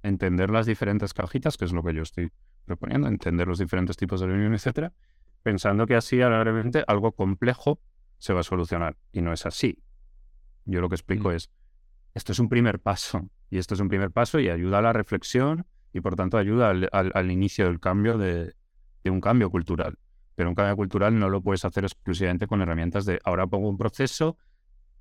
[0.03, 2.31] entender las diferentes cajitas, que es lo que yo estoy
[2.65, 4.91] proponiendo, entender los diferentes tipos de reunión, etcétera,
[5.47, 7.79] pensando que así, brevemente, algo complejo
[8.17, 8.97] se va a solucionar.
[9.13, 9.81] Y no es así.
[10.65, 11.35] Yo lo que explico mm.
[11.35, 11.49] es,
[12.13, 14.91] esto es un primer paso, y esto es un primer paso y ayuda a la
[14.91, 18.55] reflexión y por tanto ayuda al, inicio del cambio de,
[19.05, 19.97] de un cambio cultural.
[20.35, 23.77] Pero un cambio cultural no lo puedes hacer exclusivamente con herramientas de ahora pongo un
[23.77, 24.37] proceso,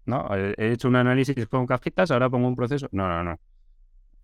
[0.04, 2.88] no, he hecho un análisis con cajitas, ahora pongo un proceso.
[2.92, 3.40] No, no, no.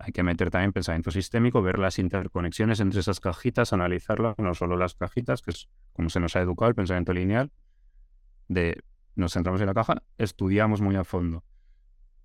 [0.04, 4.76] Hay que meter también pensamiento sistémico, ver las interconexiones entre esas cajitas, analizarlas, no solo
[4.76, 7.52] las cajitas, que es como se nos ha educado el pensamiento lineal,
[8.48, 8.82] de
[9.14, 11.44] nos centramos en la caja, estudiamos muy a fondo.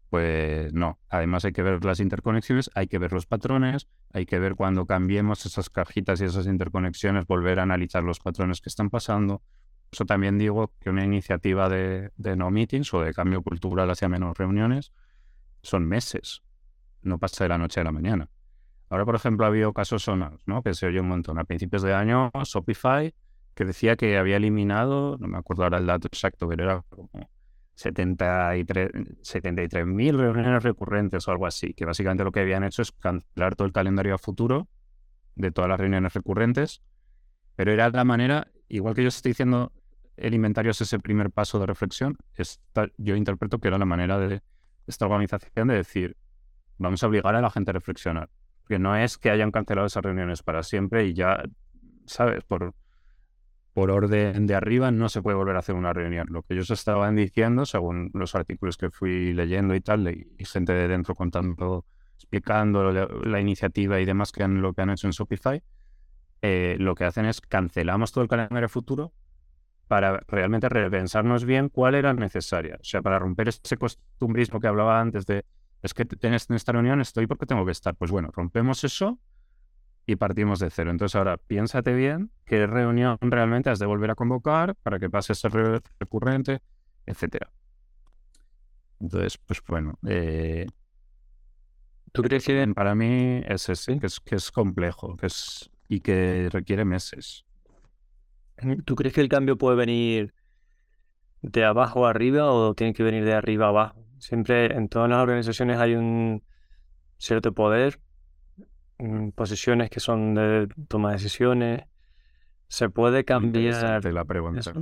[0.09, 4.39] Pues no, además hay que ver las interconexiones, hay que ver los patrones, hay que
[4.39, 8.89] ver cuando cambiemos esas cajitas y esas interconexiones, volver a analizar los patrones que están
[8.89, 9.43] pasando.
[9.91, 14.37] Eso también digo que una iniciativa de, no meetings o de cambio cultural hacia menos
[14.37, 14.93] reuniones
[15.61, 16.41] son meses,
[17.01, 18.29] no pasa de la noche a la mañana.
[18.89, 20.63] Ahora, por ejemplo, ha habido casos sonados, ¿no?
[20.63, 21.39] que se oye un montón.
[21.39, 23.13] A principios de año, Shopify,
[23.53, 27.09] que decía que había eliminado, no me acuerdo ahora el dato exacto, pero era como
[27.73, 33.55] 73 mil reuniones recurrentes o algo así, que básicamente lo que habían hecho es cancelar
[33.55, 34.67] todo el calendario a futuro
[35.35, 36.81] de todas las reuniones recurrentes,
[37.55, 39.71] pero era la manera, igual que yo estoy diciendo,
[40.15, 42.17] el inventario es ese primer paso de reflexión,
[42.97, 44.41] yo interpreto que era la manera de
[44.87, 46.17] esta organización de decir,
[46.77, 48.29] vamos a obligar a la gente a reflexionar,
[48.67, 51.43] que no es que hayan cancelado esas reuniones para siempre y ya,
[52.05, 52.43] ¿sabes?
[52.43, 52.73] Por,
[53.73, 56.27] por orden de arriba no se puede volver a hacer una reunión.
[56.31, 60.73] Lo que ellos estaban diciendo, según los artículos que fui leyendo y tal, y gente
[60.73, 61.85] de dentro contando,
[62.15, 65.61] explicando la, iniciativa y demás que han, lo que han hecho en Shopify,
[66.41, 69.13] eh, lo que hacen es cancelamos todo el calendario futuro
[69.87, 72.77] para realmente repensarnos bien cuál era necesaria.
[72.81, 75.45] O sea, para romper ese costumbrismo que hablaba antes de
[75.81, 77.95] es que en esta reunión estoy porque tengo que estar.
[77.95, 79.19] Pues bueno, rompemos eso
[80.05, 80.89] y partimos de cero.
[80.89, 85.33] Entonces ahora piénsate bien qué reunión realmente has de volver a convocar para que pase
[85.33, 86.61] a ser recurrente,
[87.05, 87.51] etcétera.
[88.99, 90.65] Entonces, pues bueno, eh,
[92.11, 95.99] ¿tú crees que para mí es ese, que es, que es complejo que es, y
[95.99, 97.45] que requiere meses?
[98.85, 100.33] ¿Tú crees que el cambio puede venir
[101.41, 104.06] de abajo a arriba o tiene que venir de arriba a abajo?
[104.19, 106.43] Siempre en todas las organizaciones hay un
[107.17, 107.99] cierto poder
[108.99, 111.83] Mm, posiciones que son de toma de decisiones.
[112.67, 114.73] ¿Se puede cambiar la pregunta?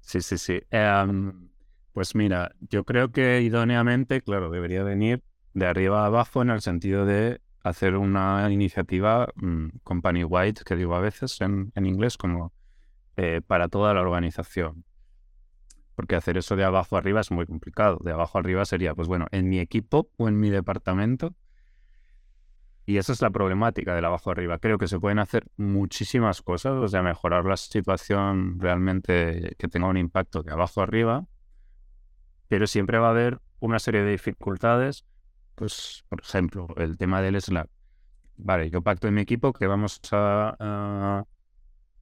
[0.00, 0.60] Sí, sí, sí.
[0.70, 1.48] Em,
[1.92, 5.22] pues mira, yo creo que idóneamente, claro, debería venir
[5.54, 10.94] de arriba a abajo en el sentido de hacer una iniciativa mm, company-wide, que digo
[10.94, 12.52] a veces en, inglés, como
[13.16, 14.84] eh, para toda la organización.
[15.96, 17.98] Porque hacer eso de abajo arriba es muy complicado.
[18.04, 21.34] De abajo arriba sería, pues bueno, en mi equipo o en mi departamento
[22.88, 24.58] y esa es la problemática del abajo arriba.
[24.58, 29.88] Creo que se pueden hacer muchísimas cosas, o sea, mejorar la situación realmente que tenga
[29.88, 31.26] un impacto de abajo arriba,
[32.46, 35.04] pero siempre va a haber una serie de dificultades.
[35.56, 37.68] Pues, por ejemplo, el tema del Slack.
[38.36, 41.24] Vale, yo pacto en mi equipo que vamos a,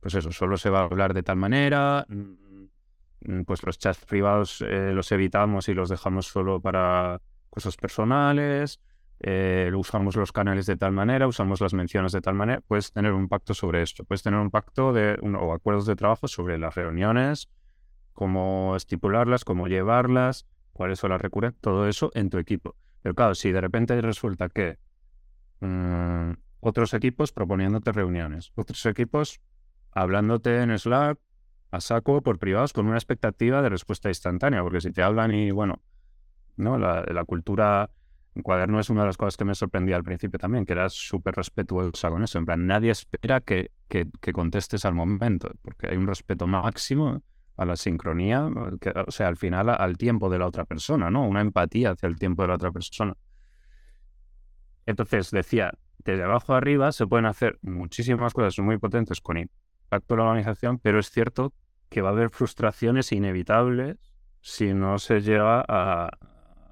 [0.01, 2.05] pues eso, solo se va a hablar de tal manera,
[3.47, 8.81] pues los chats privados eh, los evitamos y los dejamos solo para cosas personales,
[9.21, 13.13] eh, usamos los canales de tal manera, usamos las menciones de tal manera, puedes tener
[13.13, 16.75] un pacto sobre esto, puedes tener un pacto de, o acuerdos de trabajo sobre las
[16.75, 17.49] reuniones,
[18.13, 22.77] cómo estipularlas, cómo llevarlas, cuáles son las recurrentes, todo eso en tu equipo.
[23.03, 24.79] Pero claro, si de repente resulta que
[25.61, 29.41] mm, otros equipos proponiéndote reuniones, otros equipos
[29.93, 31.19] hablándote en Slack
[31.75, 35.51] a saco por privados con una expectativa de respuesta instantánea, porque si te hablan y
[35.51, 35.83] bueno,
[36.57, 36.79] ¿no?
[36.79, 37.91] La, cultura
[38.37, 40.89] en cuaderno es una de las cosas que me sorprendía al principio también, que era
[40.89, 42.39] súper respetuosa con eso.
[42.39, 47.23] En plan, nadie espera que, que, contestes al momento, porque hay un respeto máximo
[47.57, 48.49] a la sincronía,
[49.07, 51.27] o sea, al final al tiempo de la otra persona, ¿no?
[51.27, 53.17] Una empatía hacia el tiempo de la otra persona.
[54.87, 60.19] Entonces, decía, desde abajo arriba se pueden hacer muchísimas cosas muy potentes con impacto en
[60.19, 61.53] la organización, pero es cierto
[61.95, 63.97] que va a haber frustraciones inevitables
[64.41, 66.11] si no se llega a,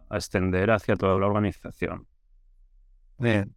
[0.09, 2.09] a extender hacia toda la organización.
[3.19, 3.55] Bien.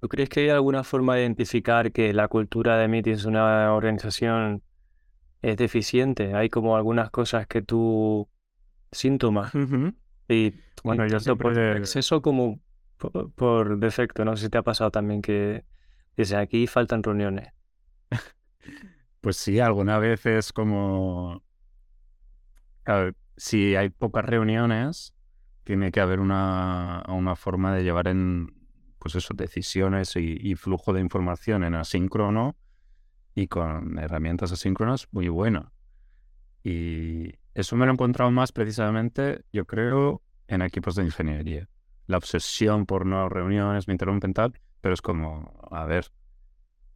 [0.00, 3.72] ¿Tú crees que hay alguna forma de identificar que la cultura de meetings de una
[3.72, 4.62] organización
[5.40, 6.34] es deficiente.
[6.34, 8.28] Hay como algunas cosas que tú,
[8.92, 9.52] síntomas.
[10.28, 11.78] Y bueno, yo te puede...
[11.78, 12.60] Exceso como
[12.96, 15.64] por, defecto, no sé si te ha pasado también que
[16.16, 17.52] desde aquí faltan reuniones.
[19.24, 21.42] Pues sí, alguna vez es como...
[23.38, 25.14] si hay pocas reuniones,
[25.64, 28.54] tiene que haber una, una forma de llevar en,
[28.98, 32.54] pues eso, decisiones y, flujo de información en asíncrono
[33.34, 35.72] y con herramientas asíncronas muy bueno.
[36.62, 41.66] Y eso me lo he encontrado más precisamente, yo creo, en equipos de ingeniería.
[42.06, 46.12] La obsesión por no reuniones, me interrumpen tal, pero es como, a ver,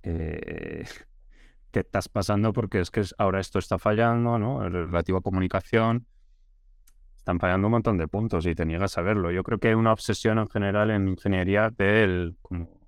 [0.02, 0.84] eh,
[1.70, 2.52] ¿qué estás pasando?
[2.52, 4.64] Porque es que ahora esto está fallando, ¿no?
[4.64, 6.06] El relativo a comunicación,
[7.16, 9.30] están fallando un montón de puntos y te niegas a verlo.
[9.30, 12.80] Yo creo que hay una obsesión en general en ingeniería del como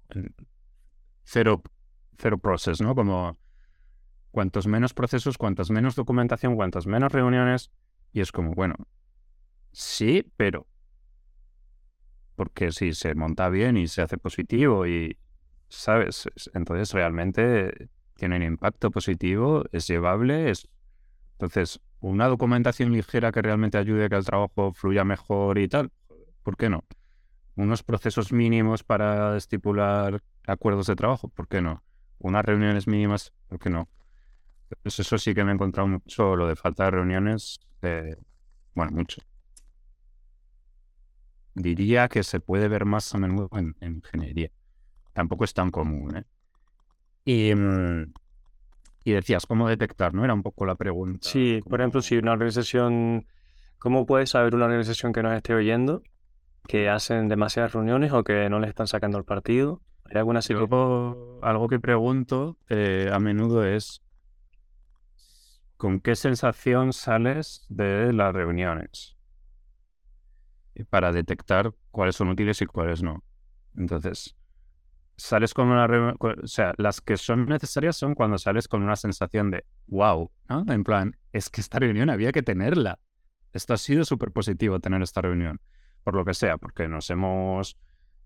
[1.25, 1.63] cero,
[2.17, 2.95] cero process, ¿no?
[2.95, 3.37] Como
[4.31, 7.71] cuantos menos procesos, cuantas menos documentación, cuantas menos reuniones,
[8.13, 8.75] y es como, bueno,
[9.73, 10.67] sí, pero
[12.35, 15.19] porque si se monta bien y se hace positivo y,
[15.69, 16.27] ¿sabes?
[16.55, 17.91] Entonces realmente
[18.21, 20.69] tiene un impacto positivo, es llevable, es...
[21.33, 25.91] Entonces, una documentación ligera que realmente ayude a que el trabajo fluya mejor y tal,
[26.43, 26.85] ¿por qué no?
[27.57, 31.83] Unos procesos mínimos para estipular acuerdos de trabajo, ¿por qué no?
[32.19, 33.89] Unas reuniones mínimas, ¿por qué no?
[34.83, 37.59] Pues eso sí que me he encontrado mucho, lo de falta de reuniones,
[38.75, 39.23] bueno, mucho.
[41.55, 44.51] Diría que se puede ver más a menudo en, ingeniería.
[45.15, 46.25] Tampoco es tan común, ¿eh?
[47.25, 48.13] Y, mm,
[49.05, 50.15] y decías, ¿cómo detectar?
[50.15, 50.25] ¿No?
[50.25, 51.29] Era un poco la pregunta.
[51.29, 53.27] Sí, por ejemplo, si una organización,
[53.79, 56.03] ¿cómo puede saber una organización que nos esté oyendo
[56.67, 59.81] que hacen demasiadas reuniones o que no le están sacando el partido?
[60.05, 60.41] ¿Hay alguna
[61.43, 64.03] algo que pregunto eh, a menudo es,
[65.77, 69.17] ¿con qué sensación sales de las reuniones?
[70.89, 73.23] Para detectar cuáles son útiles y cuáles no.
[73.77, 74.37] Entonces,
[75.21, 75.87] sales con una
[76.19, 80.65] o sea, las que son necesarias son cuando sales con una sensación de wow, ¿no?
[80.69, 82.99] En plan, es que esta reunión había que tenerla.
[83.53, 85.61] Esto ha sido súper positivo tener esta reunión,
[86.05, 87.77] por lo que sea, porque nos hemos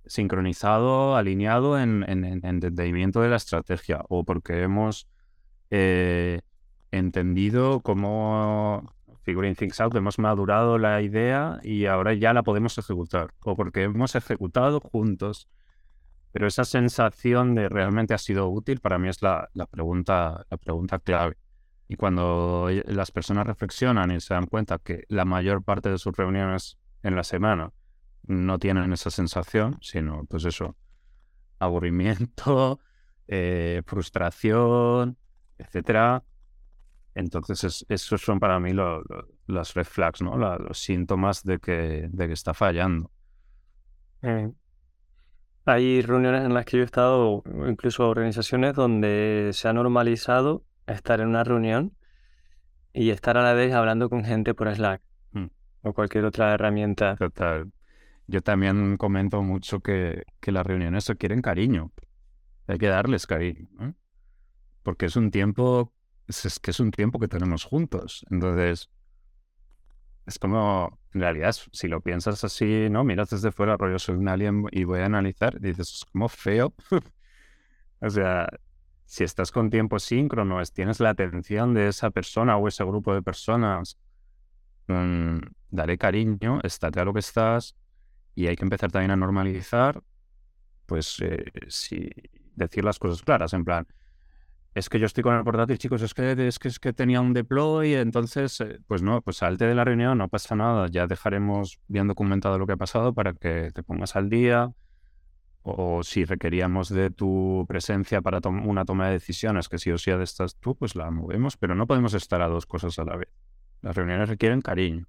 [0.07, 5.09] sincronizado, alineado en, en, en entendimiento de la estrategia o porque hemos
[5.71, 6.41] eh,
[6.91, 13.33] entendido cómo Figuring Things Out, hemos madurado la idea y ahora ya la podemos ejecutar,
[13.43, 15.49] o porque hemos ejecutado juntos.
[16.35, 20.57] Pero esa sensación de realmente ha sido útil para mí es la, la, pregunta, la
[20.57, 21.39] pregunta clave.
[21.87, 26.17] Y cuando las personas reflexionan y se dan cuenta que la mayor parte de sus
[26.17, 27.73] reuniones en la semana
[28.25, 30.77] no tienen esa sensación, sino pues eso,
[31.61, 32.81] aburrimiento,
[33.29, 35.17] eh, frustración,
[35.57, 36.25] etcétera,
[37.15, 40.37] entonces, esos son para mí los red flags, ¿no?
[40.37, 43.13] los síntomas de que, de que está fallando.
[44.23, 44.51] Eh,
[45.65, 51.21] hay reuniones en las que yo he estado, incluso organizaciones donde se ha normalizado estar
[51.21, 51.97] en una reunión
[52.93, 55.47] y estar a la vez hablando con gente por Slack mm.
[55.83, 57.17] o cualquier otra herramienta.
[57.17, 57.73] Total.
[58.27, 61.93] Yo también comento mucho que, que las reuniones requieren cariño.
[62.67, 63.69] Hay que darles cariño,
[64.83, 65.93] Porque es un tiempo
[66.27, 68.25] es, que es un tiempo que tenemos juntos.
[68.31, 68.91] Entonces,
[70.27, 73.05] es como, en realidad, si lo piensas así, ¿no?
[73.05, 76.75] Miras desde fuera, rollo, soy un alien y voy a analizar, dices, es como feo.
[78.01, 78.49] o sea,
[79.05, 83.23] si estás con tiempo síncrono, tienes la atención de esa persona o ese grupo de
[83.23, 83.99] personas,
[84.89, 85.39] mm,
[85.71, 87.77] daré cariño, estate a lo que estás
[88.35, 90.03] y hay que empezar también a normalizar,
[90.87, 91.45] pues, eh,
[92.55, 93.87] decir las cosas claras, en plan,
[94.75, 97.21] es que yo estoy con el portátil, chicos, es que, es que, es que tenía
[97.21, 101.07] un deploy, entonces, eh, pues no, pues salte de la reunión, no pasa nada, ya
[101.07, 104.73] dejaremos bien documentado lo que ha pasado para que te pongas al día,
[105.63, 110.11] o si requeríamos de tu presencia para una toma de decisiones, que si o sí
[110.11, 113.17] de estás tú, pues la movemos, pero no podemos estar a dos cosas a la
[113.17, 113.29] vez.
[113.81, 115.07] Las reuniones requieren cariño.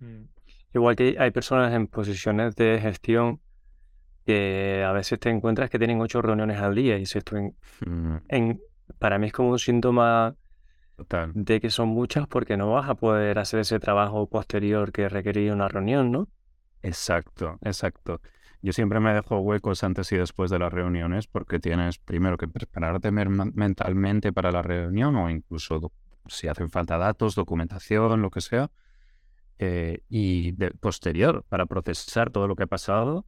[0.00, 0.24] Mm.
[0.74, 3.40] Igual que hay personas en posiciones de gestión
[4.24, 8.16] que a veces te encuentras que tienen ocho reuniones al día y si esto mm.
[8.28, 8.60] en,
[8.98, 10.36] para mí es como un síntoma
[11.34, 15.54] de que son muchas porque no vas a poder hacer ese trabajo posterior que requería
[15.54, 16.28] una reunión, ¿no?
[16.82, 18.20] Exacto, exacto.
[18.62, 22.48] Yo siempre me dejo huecos antes y después de las reuniones porque tienes primero que
[22.48, 25.92] prepararte mentalmente para la reunión o incluso
[26.26, 28.70] si hacen falta datos, documentación, lo que sea.
[29.58, 33.26] Eh, y de, posterior para procesar todo lo que ha pasado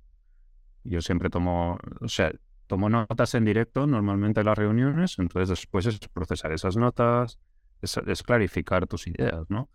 [0.85, 2.33] yo siempre tomo, o sea,
[2.67, 7.39] tomo notas en directo normalmente en las reuniones, entonces después es procesar esas notas,
[7.81, 9.69] es, clarificar tus ideas, ¿no?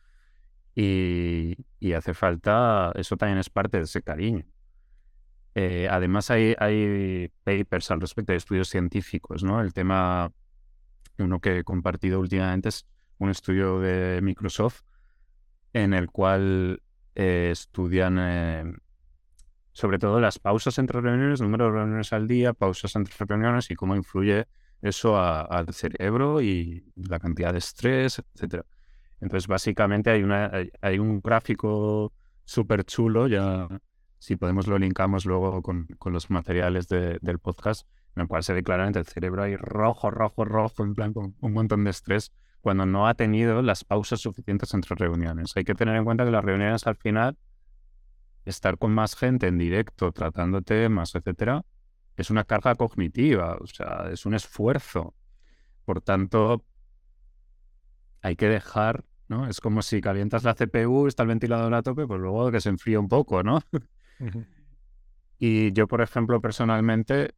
[0.76, 1.56] Y,
[1.96, 4.46] hace falta, eso también es parte de ese cariño.
[5.56, 9.60] Eh, además hay, hay papers al respecto, hay estudios científicos, ¿no?
[9.62, 10.32] El tema,
[11.18, 12.86] uno que he compartido últimamente es
[13.18, 14.82] un estudio de Microsoft
[15.74, 16.82] en el cual
[17.16, 18.74] eh, estudian eh,
[19.78, 23.76] sobre todo las pausas entre reuniones, número de reuniones al día, pausas entre reuniones y
[23.76, 24.48] cómo influye
[24.82, 28.66] eso al cerebro y la cantidad de estrés, etcétera.
[29.22, 30.52] Entonces, básicamente hay, una,
[30.82, 32.12] hay, un gráfico
[32.44, 33.68] súper chulo, ya
[34.18, 38.54] si podemos lo linkamos luego con, con los materiales del podcast, en el cual se
[38.54, 42.32] ve claramente el cerebro ahí rojo, rojo, rojo, en plan con un montón de estrés,
[42.62, 45.56] cuando no ha tenido las pausas suficientes entre reuniones.
[45.56, 47.38] Hay que tener en cuenta que las reuniones al final,
[48.50, 51.66] estar con más gente en directo, tratando temas, etcétera,
[52.16, 55.14] es una carga cognitiva, o sea, es un esfuerzo.
[55.86, 56.66] Por tanto,
[58.22, 59.48] hay que dejar, ¿no?
[59.48, 62.70] Es como si calientas la CPU, está el ventilador a tope, pues luego que se
[62.70, 63.62] enfríe un poco, ¿no?
[65.40, 67.36] y yo, por ejemplo, personalmente,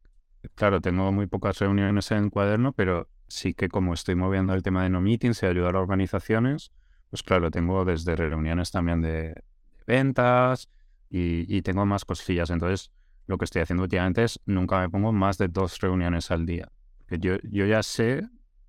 [0.54, 4.82] claro, tengo muy pocas reuniones en cuaderno, pero sí que como estoy moviendo el tema
[4.82, 6.72] de no meetings y ayudar a organizaciones,
[7.10, 9.42] pues claro, tengo desde reuniones también de
[9.86, 10.68] ventas
[11.10, 12.50] y, tengo más cosillas.
[12.50, 12.90] Entonces,
[13.26, 16.70] lo que estoy haciendo últimamente es nunca me pongo más de dos reuniones al día.
[17.10, 18.28] Yo, yo ya sé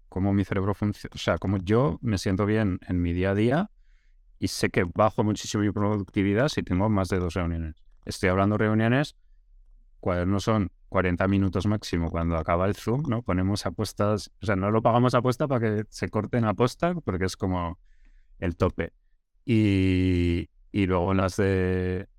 [0.10, 3.36] cómo mi cerebro funciona, o sea, cómo yo me siento bien en mi día a
[3.36, 3.72] día
[4.39, 7.76] y sé que bajo muchísimo mi productividad si tengo más de dos reuniones.
[8.06, 9.16] Estoy hablando de reuniones,
[10.04, 13.22] no son 40 minutos máximo cuando acaba el Zoom, ¿no?
[13.22, 17.38] Ponemos apuestas, o sea, no lo pagamos apuesta para que se corten aposta porque es
[17.38, 17.80] como
[18.39, 18.94] el tope.
[19.46, 22.10] Y, y luego las de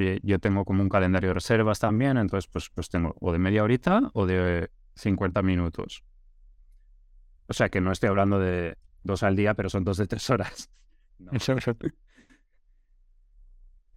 [0.00, 3.38] eh, yo tengo como un calendario de reservas también, entonces pues, pues tengo o de
[3.38, 6.04] media horita o de 50 minutos.
[7.46, 10.28] O sea que no estoy hablando de dos al día, pero son dos de tres
[10.30, 10.70] horas.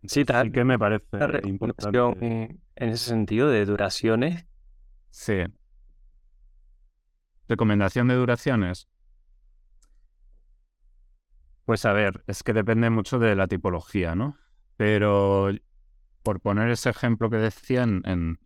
[0.05, 0.51] Sí, tal.
[0.51, 1.05] que me parece
[1.45, 1.97] importante.
[2.75, 4.45] En ese sentido, de duraciones.
[5.11, 5.43] Sí.
[7.47, 8.89] Recomendación de duraciones.
[11.65, 14.37] Pues a ver, es que depende mucho de la tipología, ¿no?
[14.75, 15.51] Pero
[16.23, 18.39] por poner ese ejemplo que decían en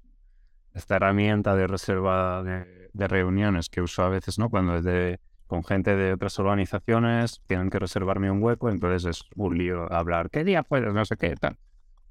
[0.74, 4.50] esta herramienta de reserva de, reuniones que uso a veces, ¿no?
[4.50, 9.24] Cuando es de, con gente de otras organizaciones, tienen que reservarme un hueco, entonces es
[9.36, 10.92] un lío hablar, ¿qué día puedes?
[10.94, 11.58] No sé qué, tal.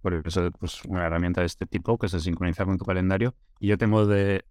[0.01, 3.35] Por eso, pues, una herramienta de este tipo que se sincroniza con tu calendario.
[3.59, 4.45] Y yo tengo de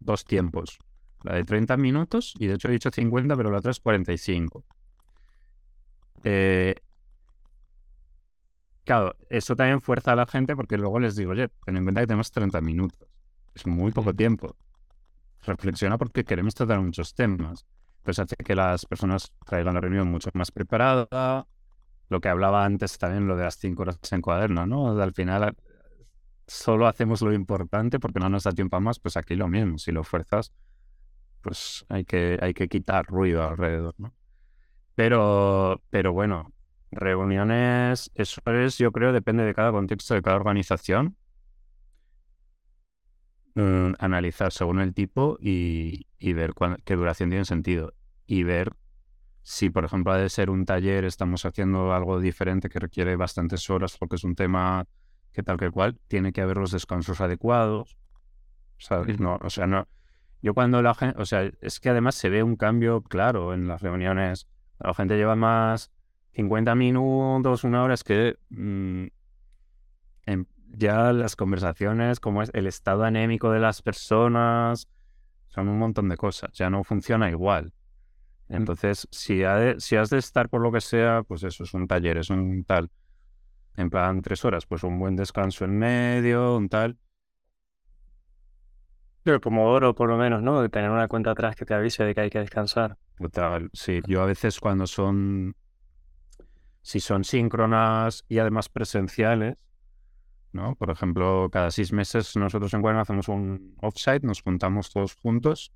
[0.00, 0.78] dos tiempos.
[1.22, 4.64] La de 30 minutos, y de hecho he dicho 50, pero la otra es 45.
[6.24, 6.76] Eh,
[8.92, 12.02] Claro, eso también fuerza a la gente porque luego les digo, oye, ten en cuenta
[12.02, 13.08] que tenemos 30 minutos.
[13.54, 14.54] Es muy poco tiempo.
[15.46, 17.64] Reflexiona porque queremos tratar muchos temas.
[18.02, 21.46] Pues hace que las personas traigan la reunión mucho más preparada.
[22.10, 25.00] Lo que hablaba antes también, lo de las 5 horas en cuaderno, ¿no?
[25.00, 25.56] Al final
[26.46, 29.78] solo hacemos lo importante porque no nos da tiempo a más, pues aquí lo mismo.
[29.78, 30.52] Si lo fuerzas,
[31.40, 34.12] pues hay que, hay que quitar ruido alrededor, ¿no?
[34.94, 36.52] Pero, pero bueno,
[36.92, 41.16] Reuniones, eso es, yo creo, depende de cada contexto, de cada organización.
[43.54, 46.52] Mm, analizar según el tipo y, ver
[46.84, 47.94] qué duración tiene sentido.
[48.26, 48.74] Y ver
[49.42, 53.68] si, por ejemplo, ha de ser un taller, estamos haciendo algo diferente que requiere bastantes
[53.70, 54.86] horas porque es un tema
[55.32, 57.96] que tal que cual, tiene que haber los descansos adecuados.
[58.76, 59.18] ¿Sabes?
[59.18, 59.88] No, o sea, no.
[60.42, 63.66] Yo cuando la gente, o sea, es que además se ve un cambio claro en
[63.66, 64.46] las reuniones.
[64.78, 65.90] La gente lleva más
[66.32, 69.06] 50 minutos, una hora, es que mm,
[70.74, 74.88] ya las conversaciones, como es el estado anémico de las personas,
[75.48, 77.72] son un montón de cosas, ya no funciona igual.
[78.48, 78.54] Mm.
[78.54, 79.42] Entonces, si,
[79.78, 82.64] si has de estar por lo que sea, pues eso es un taller, es un
[82.64, 82.90] tal,
[83.76, 86.96] en plan tres horas, pues un buen descanso en medio, un tal.
[89.22, 90.60] Pero como oro, por lo menos, ¿no?
[90.60, 92.96] De tener una cuenta atrás que te avise de que hay que descansar.
[93.72, 95.54] Sí, yo a veces cuando son
[96.82, 99.64] si son síncronas y además presenciales,
[100.52, 100.74] ¿no?
[100.74, 105.72] Por ejemplo, cada seis meses nosotros en Cuaderno hacemos un offsite, nos juntamos todos juntos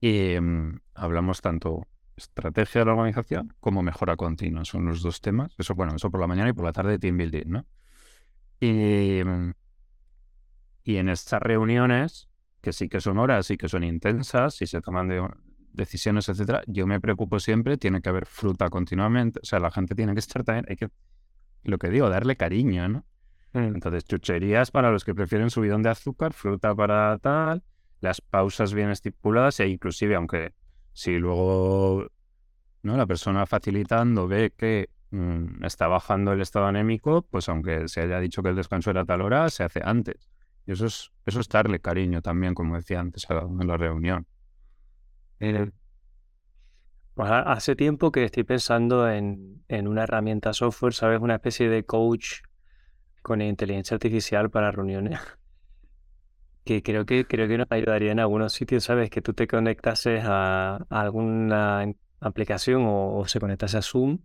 [0.00, 1.86] y mm, hablamos tanto
[2.16, 4.64] estrategia de la organización como mejora continua.
[4.64, 5.54] Son los dos temas.
[5.58, 7.66] Eso, bueno, eso por la mañana y por la tarde team building, ¿no?
[8.60, 9.52] Y, mm,
[10.84, 12.28] y en estas reuniones,
[12.60, 15.26] que sí que son horas y que son intensas y se toman de,
[15.72, 19.94] decisiones, etcétera, yo me preocupo siempre, tiene que haber fruta continuamente, o sea, la gente
[19.94, 20.88] tiene que estar también, hay que,
[21.64, 23.04] lo que digo, darle cariño, ¿no?
[23.52, 23.74] Mm.
[23.74, 27.62] Entonces, chucherías para los que prefieren subidón de azúcar, fruta para tal,
[28.00, 30.54] las pausas bien estipuladas e inclusive, aunque
[30.92, 32.08] si luego
[32.82, 32.96] ¿no?
[32.96, 38.18] La persona facilitando ve que mm, está bajando el estado anémico, pues aunque se haya
[38.20, 40.30] dicho que el descanso era tal hora, se hace antes.
[40.66, 44.26] Y eso es, eso es darle cariño también, como decía antes en la reunión.
[47.14, 51.20] Pues hace tiempo que estoy pensando en, en una herramienta software, ¿sabes?
[51.20, 52.42] Una especie de coach
[53.22, 55.18] con inteligencia artificial para reuniones.
[56.64, 59.10] Que creo que creo que nos ayudaría en algunos sitios, ¿sabes?
[59.10, 64.20] Que tú te conectases a, alguna aplicación o, se conectase a Zoom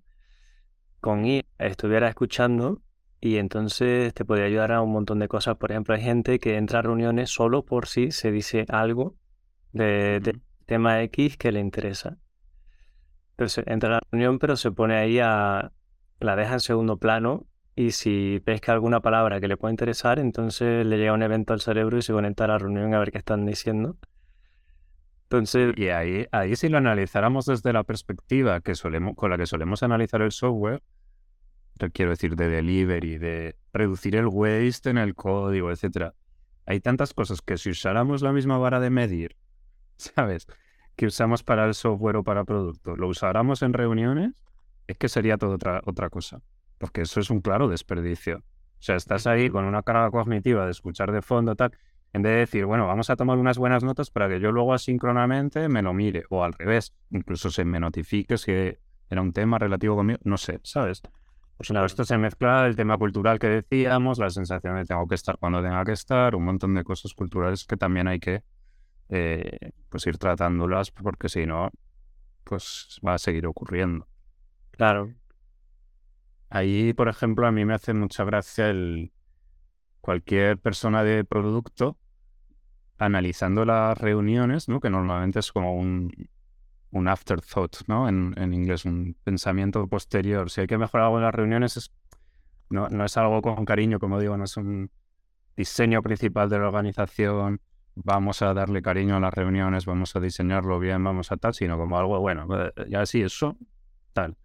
[1.00, 2.84] con I, estuviera escuchando
[3.20, 5.58] y entonces te podría ayudar a un montón de cosas.
[5.58, 9.16] Por ejemplo, hay gente que entra a reuniones solo por si se dice algo
[9.72, 12.18] de, de tema X que le interesa.
[13.32, 15.72] Entonces entra a la reunión, pero se pone ahí a.
[16.20, 20.86] la deja en segundo plano y si pesca alguna palabra que le pueda interesar, entonces
[20.86, 23.20] le llega un evento al cerebro y se conecta a la reunión a ver qué
[23.20, 23.98] están diciendo.
[25.24, 25.74] Entonces.
[25.78, 29.84] Y ahí, ahí si lo analizáramos desde la perspectiva que solemos, con la que solemos
[29.84, 30.82] analizar el software,
[31.94, 36.16] quiero decir, de delivery, de reducir el waste en el código, etcétera.
[36.66, 39.36] Hay tantas cosas que si usáramos la misma vara de medir,
[39.98, 40.48] ¿sabes?
[40.98, 44.44] que usamos para el software o para producto lo usáramos en reuniones,
[44.88, 46.42] es que sería toda otra, otra cosa.
[46.80, 48.38] Porque eso es un claro desperdicio.
[48.38, 51.72] O sea, estás ahí con una carga cognitiva de escuchar de fondo, tal,
[52.14, 54.74] en vez de decir, bueno, vamos a tomar unas buenas notas para que yo luego
[54.74, 58.52] asíncronamente me lo mire, o al revés, incluso se me notifique si
[59.10, 61.02] era un tema relativo conmigo, no sé, ¿sabes?
[61.58, 65.16] Pues claro, esto se mezcla el tema cultural que decíamos, la sensación de tengo que
[65.16, 68.44] estar cuando tenga que estar, un montón de cosas culturales que también hay que
[69.10, 71.72] eh, pues ir tratándolas porque si no,
[72.44, 74.08] pues va a seguir ocurriendo.
[74.72, 75.14] Claro.
[76.50, 79.12] Ahí, por ejemplo, a mí me hace mucha gracia el
[80.02, 81.98] cualquier persona de producto
[82.98, 84.80] analizando las reuniones, ¿no?
[84.80, 86.30] Que normalmente es como un,
[86.92, 88.08] un afterthought, ¿no?
[88.08, 90.50] En, en, inglés, un pensamiento posterior.
[90.50, 91.92] Si hay que mejorar algo en las reuniones, es,
[92.70, 94.90] no, no es algo con cariño, como digo, no es un
[95.56, 97.62] diseño principal de la organización,
[98.04, 101.78] vamos a darle cariño a las reuniones, vamos a diseñarlo bien, vamos a tal, sino
[101.78, 103.58] como algo, bueno, eh, ya sí, eso,
[104.14, 104.38] tal.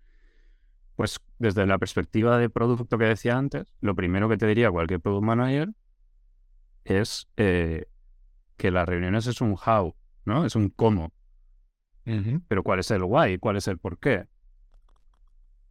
[0.96, 5.00] Pues desde la perspectiva de producto que decía antes, lo primero que te diría cualquier
[5.00, 5.70] product manager
[6.84, 7.86] es eh,
[8.56, 9.94] que las reuniones es un how,
[10.24, 10.44] ¿no?
[10.44, 11.12] Es un cómo.
[12.48, 13.38] Pero ¿cuál es el why?
[13.38, 14.26] ¿Cuál es el por qué?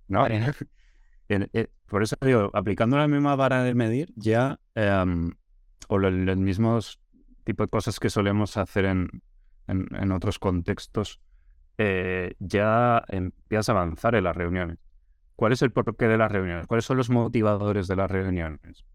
[0.08, 0.28] ¿No?
[1.34, 5.32] Eh, por eso digo, aplicando la misma vara de medir, ya, em,
[5.88, 7.00] o los mismos
[7.44, 9.10] tipo de cosas que solemos hacer en,
[9.68, 11.20] en, otros contextos,
[11.78, 14.78] eh, ya empiezas a avanzar en las reuniones.
[15.36, 16.68] ¿Cuál es el porqué de las reuniones?
[16.68, 18.86] ¿Cuáles son los motivadores de las reuniones?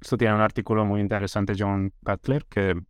[0.00, 2.80] Esto tiene un artículo muy interesante, John Cutler, que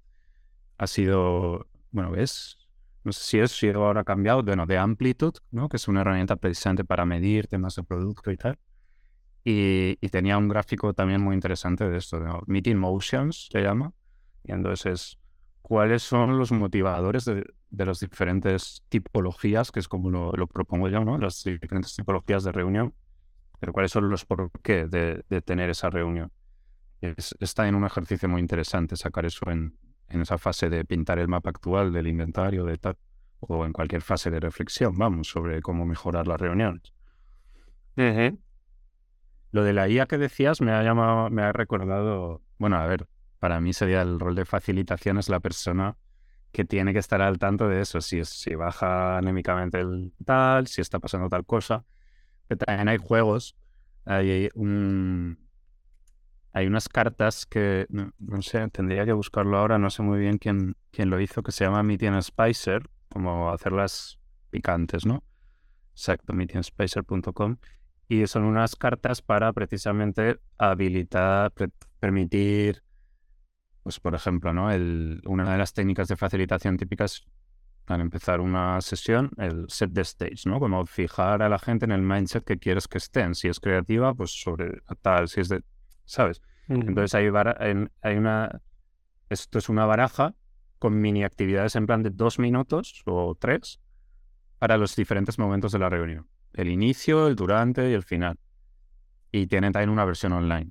[0.78, 2.56] ha sido, bueno, es,
[3.04, 5.68] no sé si es, si ahora cambiado, bueno, de Amplitude, ¿no?
[5.68, 8.58] que es una herramienta precisamente para medir temas de producto y tal.
[9.44, 13.92] Y, tenía un gráfico también muy interesante de esto, de Meeting Motions, se llama,
[14.44, 15.18] y entonces,
[15.60, 21.18] ¿cuáles son los motivadores de, las diferentes tipologías, que es como lo, propongo yo, ¿no?
[21.18, 22.94] Las diferentes tipologías de reunión,
[23.60, 26.30] pero cuáles son los por qué de, tener esa reunión.
[27.00, 29.76] está en un ejercicio muy interesante sacar eso en,
[30.08, 32.98] esa fase de pintar el mapa actual del inventario, de tal,
[33.40, 36.92] o en cualquier fase de reflexión, vamos, sobre cómo mejorar las reuniones.
[39.52, 43.06] Lo de la IA que decías me ha llamado, me ha recordado, bueno, a ver,
[43.42, 45.96] para mí sería el rol de facilitación, es la persona
[46.52, 51.00] que tiene que estar al tanto de eso, si, baja anémicamente el tal, si está
[51.00, 51.84] pasando tal cosa.
[52.46, 53.56] Pero también hay juegos,
[54.04, 54.48] hay,
[56.52, 60.76] hay unas cartas que, no, sé, tendría que buscarlo ahora, no sé muy bien quién,
[60.92, 64.20] quién lo hizo, que se llama Meeting Spicer, como hacerlas
[64.50, 65.24] picantes, ¿no?
[65.90, 67.56] Exacto, meetingspicer.com.
[68.06, 71.52] Y son unas cartas para precisamente habilitar,
[71.98, 72.84] permitir
[73.82, 74.70] pues por ejemplo, ¿no?
[74.70, 77.24] El, una de las técnicas de facilitación típicas
[77.86, 80.60] al empezar una sesión, el set the stage, ¿no?
[80.60, 83.34] Como fijar a la gente en el mindset que quieres que estén.
[83.34, 85.62] Si es creativa, pues sobre tal, si es de,
[86.04, 86.40] ¿sabes?
[86.68, 87.26] Entonces hay,
[88.02, 88.62] hay una,
[89.28, 90.34] esto es una baraja
[90.78, 93.80] con mini actividades en plan de dos minutos o tres
[94.58, 96.28] para los diferentes momentos de la reunión.
[96.52, 98.38] El inicio, el durante y el final.
[99.32, 100.70] Y tienen también una versión online.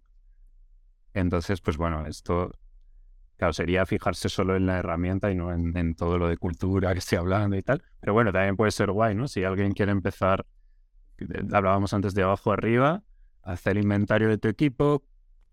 [1.14, 2.52] Entonces, pues bueno, esto
[3.42, 7.00] Claro, sería fijarse solo en la herramienta y no en, todo lo de cultura que
[7.00, 7.82] estoy hablando y tal.
[8.00, 9.28] Pero bueno, también puede ser guay, ¿no?
[9.28, 10.46] Si alguien quiere empezar,
[11.18, 13.02] eh, hablábamos antes de abajo arriba,
[13.42, 15.02] hacer inventario de tu equipo,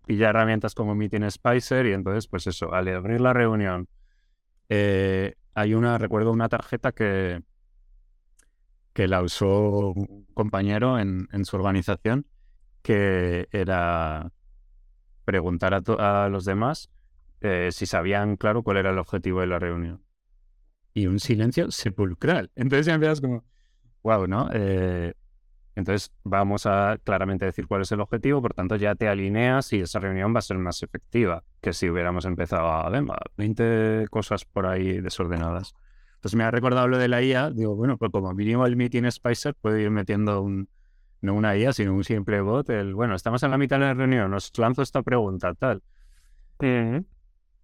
[0.05, 3.87] pillar herramientas como Meeting Spicer y entonces, pues eso, al abrir la reunión,
[4.69, 7.41] eh, hay una, recuerdo una tarjeta que,
[8.93, 12.27] que la usó un compañero en, su organización,
[12.83, 14.31] que era
[15.25, 16.91] preguntar a, a los demás
[17.41, 20.03] eh, si sabían, claro, cuál era el objetivo de la reunión.
[20.93, 22.51] Y un silencio sepulcral.
[22.55, 23.43] Entonces ya empiezas como,
[24.03, 24.49] wow, ¿no?
[24.53, 25.13] Eh,
[25.75, 29.81] entonces vamos a claramente decir cuál es el objetivo, por tanto ya te alineas y
[29.81, 33.05] esa reunión va a ser más efectiva que si hubiéramos empezado a, ver,
[33.37, 35.73] 20 cosas por ahí desordenadas.
[36.15, 39.09] Entonces me ha recordado lo de la IA, digo, bueno, pues como mínimo el meeting
[39.09, 40.67] Spicer puede ir metiendo un,
[41.21, 43.93] no una IA, sino un simple bot, el, bueno, estamos en la mitad de la
[43.93, 45.81] reunión, os lanzo esta pregunta, tal.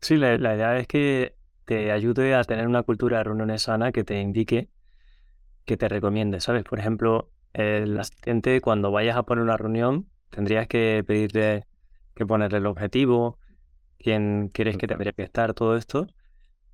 [0.06, 1.36] Sí, la, idea es que
[1.66, 4.70] te ayude a tener una cultura de reuniones sana que te indique,
[5.66, 6.64] que te recomiende, ¿sabes?
[6.64, 11.66] Por ejemplo, el asistente cuando vayas a poner una reunión tendrías que pedirle
[12.14, 13.40] que ponerle el objetivo,
[13.98, 16.06] quién quieres que debería que estar, todo esto,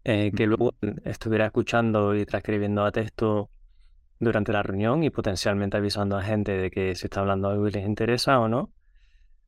[0.04, 0.74] eh, que luego
[1.06, 3.50] estuviera escuchando y transcribiendo a texto
[4.20, 7.72] durante la reunión y potencialmente avisando a gente de que se está hablando algo y
[7.72, 8.74] les interesa o no.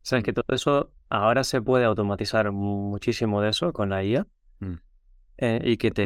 [0.04, 4.28] Sabes que todo eso ahora se puede automatizar muchísimo de eso con la IA
[4.60, 4.74] mm.
[5.38, 6.06] eh, y que te,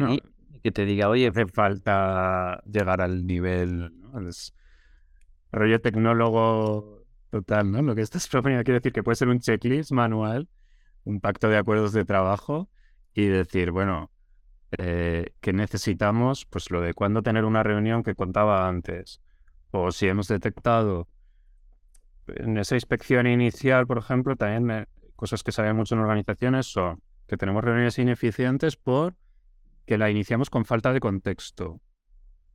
[0.62, 4.20] que te diga, oye, hace falta llegar al nivel, ¿no?
[5.50, 7.82] rollo tecnólogo total, ¿no?
[7.82, 10.48] Lo que estás proponiendo quiere decir que puede ser un checklist manual,
[11.04, 12.70] un pacto de acuerdos de trabajo
[13.14, 14.12] y decir, bueno,
[14.78, 19.20] eh, que necesitamos, pues lo de cuándo tener una reunión que contaba antes,
[19.72, 21.08] o si hemos detectado
[22.36, 27.36] en esa inspección inicial, por ejemplo, también cosas que saben mucho en organizaciones son que
[27.36, 29.14] tenemos reuniones ineficientes por
[29.84, 31.80] que la iniciamos con falta de contexto.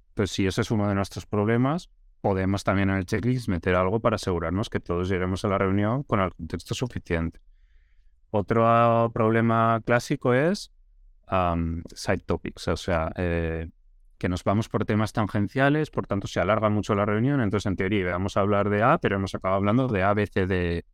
[0.10, 1.90] Entonces, si ese es uno de nuestros problemas,
[2.22, 6.04] podemos también en el checklist meter algo para asegurarnos que todos lleguemos a la reunión
[6.04, 7.40] con el contexto suficiente.
[8.32, 10.72] Otro problema clásico es
[11.96, 13.70] side topics, o sea, eh,
[14.24, 17.76] que nos vamos por temas tangenciales, por tanto se alarga mucho la reunión, entonces en
[17.76, 20.86] teoría vamos a hablar de A, pero hemos acabado hablando de A, B, C, D.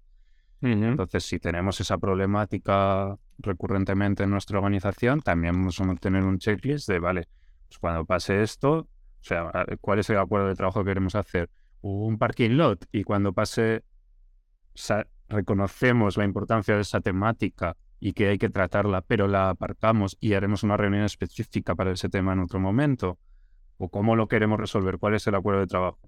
[0.61, 6.89] Entonces, si tenemos esa problemática recurrentemente en nuestra organización, también vamos a tener un checklist
[6.89, 7.27] de, vale,
[7.67, 8.87] pues cuando pase esto, o
[9.21, 11.51] sea, ¿cuál es el acuerdo de trabajo que queremos hacer?
[11.81, 13.83] Un parking lot y cuando pase,
[15.27, 20.33] reconocemos la importancia de esa temática y que hay que tratarla, pero la aparcamos y
[20.33, 23.19] haremos una reunión específica para ese tema en otro momento?
[23.77, 24.97] ¿O cómo lo queremos resolver?
[24.97, 25.99] ¿Cuál es el acuerdo de trabajo?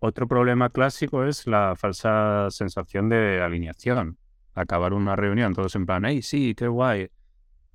[0.00, 4.18] Otro problema clásico es la falsa sensación de alineación.
[4.54, 7.10] Acabar una reunión, todos en plan, hey, sí, qué guay,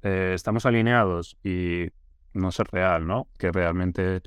[0.01, 1.88] eh, estamos alineados y
[2.34, 3.28] no ser real, ¿no?
[3.38, 4.22] Que realmente,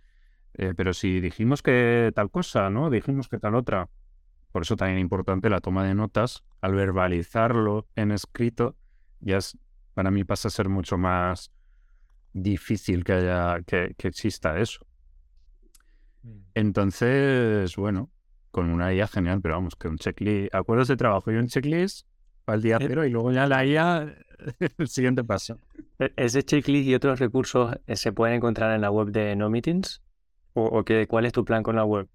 [0.55, 2.89] eh, pero si dijimos que tal cosa, ¿no?
[2.91, 3.89] Dijimos que tal otra,
[4.57, 6.43] por eso también es importante la toma de notas.
[6.63, 8.75] Al verbalizarlo en escrito,
[9.21, 9.39] ya
[9.93, 11.53] para mí pasa a ser mucho más
[12.33, 14.87] difícil que, haya, que, exista eso.
[16.23, 16.39] Mm.
[16.55, 18.09] Entonces, bueno,
[18.51, 22.07] con una IA genial, pero vamos, que un checklist, acuerdos de trabajo y un checklist
[22.47, 24.11] para el día cero y luego ya la IA,
[24.79, 25.61] el siguiente paso.
[25.99, 29.51] E-, ¿Ese checklist y otros recursos eh, se pueden encontrar en la web de No
[29.51, 30.01] Meetings?
[30.55, 32.09] ¿O, o cuál es tu plan con la web?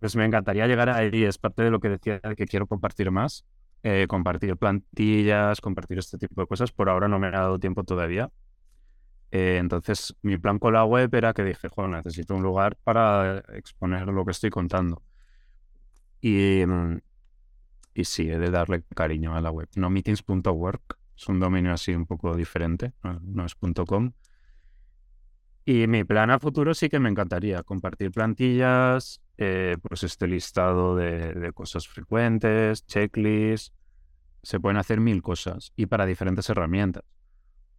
[0.00, 3.44] Pues me encantaría llegar ahí, es parte de lo que decía que quiero compartir más,
[3.82, 6.72] eh, compartir plantillas, compartir este tipo de cosas.
[6.72, 8.30] Por ahora no me ha dado tiempo todavía.
[9.30, 13.38] Eh, entonces, mi plan con la web era que dije, joder, necesito un lugar para
[13.54, 15.02] exponer lo que estoy contando.
[16.20, 17.00] Y, mm,
[17.94, 19.68] y sí, he de darle cariño a la web.
[19.76, 24.12] No meetings.work, es un dominio así un poco diferente, no, es .com.
[25.64, 30.96] Y mi plan a futuro sí que me encantaría compartir plantillas, eh, pues este listado
[30.96, 33.72] de, cosas frecuentes, checklists,
[34.42, 37.04] se pueden hacer mil cosas y para diferentes herramientas.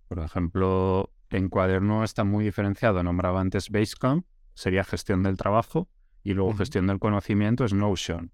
[0.07, 5.89] Por ejemplo, en cuaderno está muy diferenciado, nombraba antes Basecamp, sería gestión del trabajo,
[6.23, 8.33] y luego gestión del conocimiento es Notion.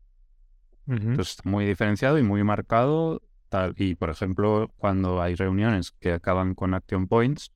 [0.88, 3.22] Entonces, muy diferenciado y muy marcado.
[3.50, 3.76] Tal.
[3.78, 7.52] Y, por ejemplo, cuando hay reuniones que acaban con action points,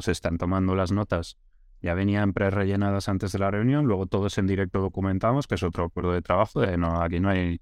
[0.00, 1.36] se están tomando las notas
[1.82, 5.84] ya venían pre-rellenadas antes de la reunión, luego todos en directo documentamos, que es otro
[5.84, 7.60] acuerdo de trabajo, de no, aquí no hay,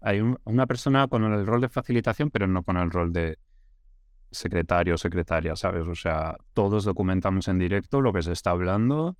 [0.00, 3.38] hay una persona con el rol de facilitación, pero no con el rol de
[4.30, 5.86] secretario o secretaria, ¿sabes?
[5.86, 9.16] O sea, todos documentamos en directo lo que se está hablando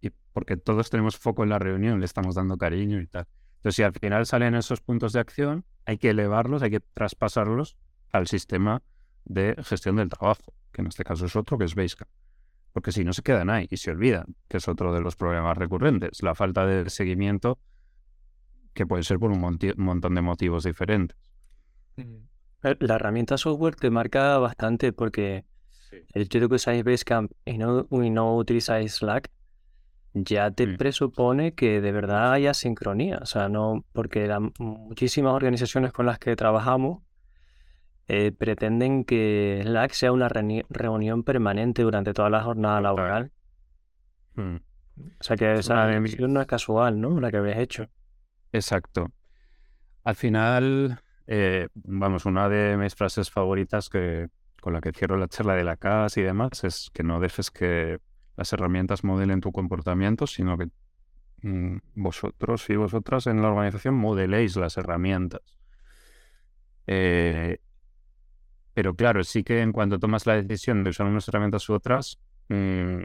[0.00, 3.26] y porque todos tenemos foco en la reunión, le estamos dando cariño y tal.
[3.56, 7.76] Entonces, si al final salen esos puntos de acción, hay que elevarlos, hay que traspasarlos
[8.12, 8.82] al sistema
[9.24, 12.10] de gestión del trabajo, que en este caso es otro, que es Basecamp
[12.76, 15.56] porque si no se quedan ahí y se olvidan, que es otro de los problemas
[15.56, 17.58] recurrentes, la falta de seguimiento
[18.74, 21.16] que puede ser por un montón de motivos diferentes.
[21.96, 25.46] Eh, la herramienta software te marca bastante porque
[26.12, 29.30] el hecho de que usáis Basecamp y no, y no utilizáis Slack
[30.12, 33.20] ya te presupone que de verdad haya sincronía.
[33.22, 37.05] O sea, no, porque muchísimas organizaciones con las que trabajamos
[38.08, 43.32] eh, pretenden que Slack sea una reunión permanente durante toda la jornada laboral.
[44.34, 44.56] Hmm.
[44.96, 47.20] O sea que esa emisión no es casual, ¿no?
[47.20, 47.88] La que habéis hecho.
[48.52, 49.10] Exacto.
[50.04, 54.28] Al final, eh, vamos, una de mis frases favoritas que
[54.60, 57.50] con la que cierro la charla de la casa y demás es que no dejes
[57.50, 58.00] que
[58.36, 60.68] las herramientas modelen tu comportamiento, sino que
[61.42, 65.42] mm, vosotros y vosotras en la organización modeléis las herramientas.
[66.86, 67.58] Eh,
[68.76, 72.18] pero claro, sí que en cuanto tomas la decisión de usar unas herramientas u otras,
[72.50, 73.04] mm,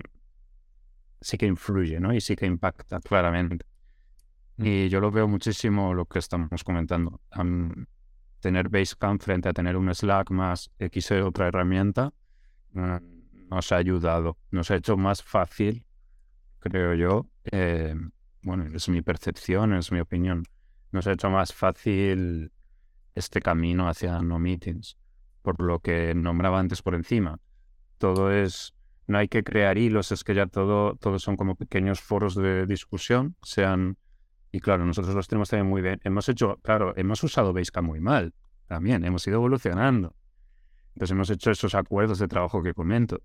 [1.22, 2.14] sí que influye, ¿no?
[2.14, 3.66] Y sí que impacta claramente.
[4.58, 4.66] Mm.
[4.66, 7.22] Y yo lo veo muchísimo lo que estamos comentando.
[8.42, 12.12] tener Basecamp frente a tener un Slack más X otra herramienta
[12.74, 12.98] mm,
[13.50, 15.86] nos ha ayudado, nos ha hecho más fácil,
[16.60, 17.30] creo yo.
[17.50, 17.96] Eh,
[18.44, 20.44] bueno, es mi percepción, es mi opinión.
[20.92, 22.52] Nos ha hecho más fácil
[23.16, 24.98] este camino hacia no meetings,
[25.42, 27.40] por lo que nombraba antes por encima.
[27.98, 28.74] Todo es
[29.08, 32.66] no hay que crear hilos, es que ya todo, todos son como pequeños foros de
[32.66, 33.98] discusión, sean,
[34.52, 36.00] y claro, nosotros los tenemos también muy bien.
[36.04, 38.34] Hemos hecho, claro, hemos usado Basecamp muy mal,
[38.68, 40.16] también, hemos ido evolucionando.
[40.94, 43.22] Entonces hemos hecho esos acuerdos de trabajo que comento.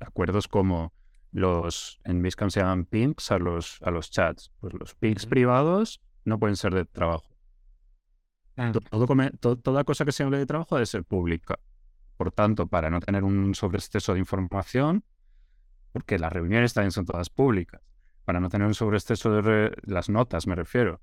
[0.00, 0.92] Acuerdos como
[1.30, 4.52] los, en Basecamp se llaman pings a los, a los chats.
[4.60, 7.33] Pues los pings privados no pueden ser de trabajo.
[9.40, 11.58] Todo, toda cosa que se hable de trabajo debe ser pública.
[12.16, 15.04] Por tanto, para no tener un sobreexceso de información,
[15.92, 17.80] porque las reuniones también son todas públicas,
[18.24, 21.00] para no tener un sobreexceso de las notas, me refiero,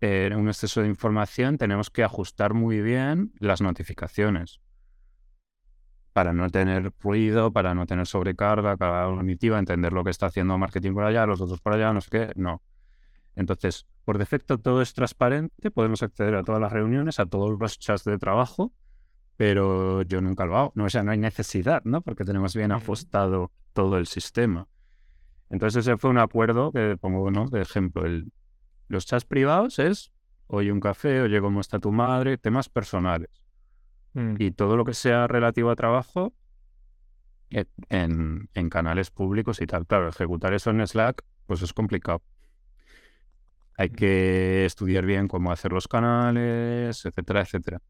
[0.00, 4.60] eh, un exceso de información, tenemos que ajustar muy bien las notificaciones
[6.12, 10.58] para no tener ruido, para no tener sobrecarga, carga cognitiva, entender lo que está haciendo
[10.58, 12.62] marketing por allá, los otros por allá, no sé qué, no.
[13.34, 17.78] Entonces, por defecto todo es transparente, podemos acceder a todas las reuniones, a todos los
[17.78, 18.72] chats de trabajo,
[19.36, 20.72] pero yo nunca lo hago.
[20.74, 22.02] No, o sea, no hay necesidad, ¿no?
[22.02, 24.68] Porque tenemos bien ajustado todo el sistema.
[25.50, 27.46] Entonces ese fue un acuerdo que pongo, ¿no?
[27.46, 28.32] De ejemplo, el,
[28.88, 30.12] los chats privados es,
[30.46, 33.30] oye un café, oye cómo está tu madre, temas personales.
[34.14, 34.34] Mm.
[34.38, 36.34] Y todo lo que sea relativo a trabajo
[37.50, 39.86] e, en, en, canales públicos y tal.
[39.86, 42.22] Claro, ejecutar eso en Slack, pues es complicado.
[43.76, 43.94] Hay mm.
[43.94, 47.80] que estudiar bien cómo hacer los canales, etcétera, etcétera.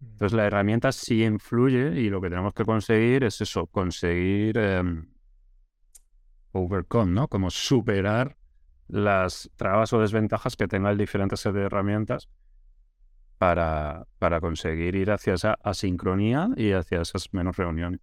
[0.00, 5.06] Entonces la herramienta sí influye y lo que tenemos que conseguir es eso, conseguir em,
[6.52, 7.28] overcome, ¿no?
[7.28, 8.36] Como superar
[8.88, 12.28] las trabas o desventajas que tenga el diferente set de herramientas
[13.38, 18.00] para, para conseguir ir hacia esa asincronía y hacia esas menos reuniones.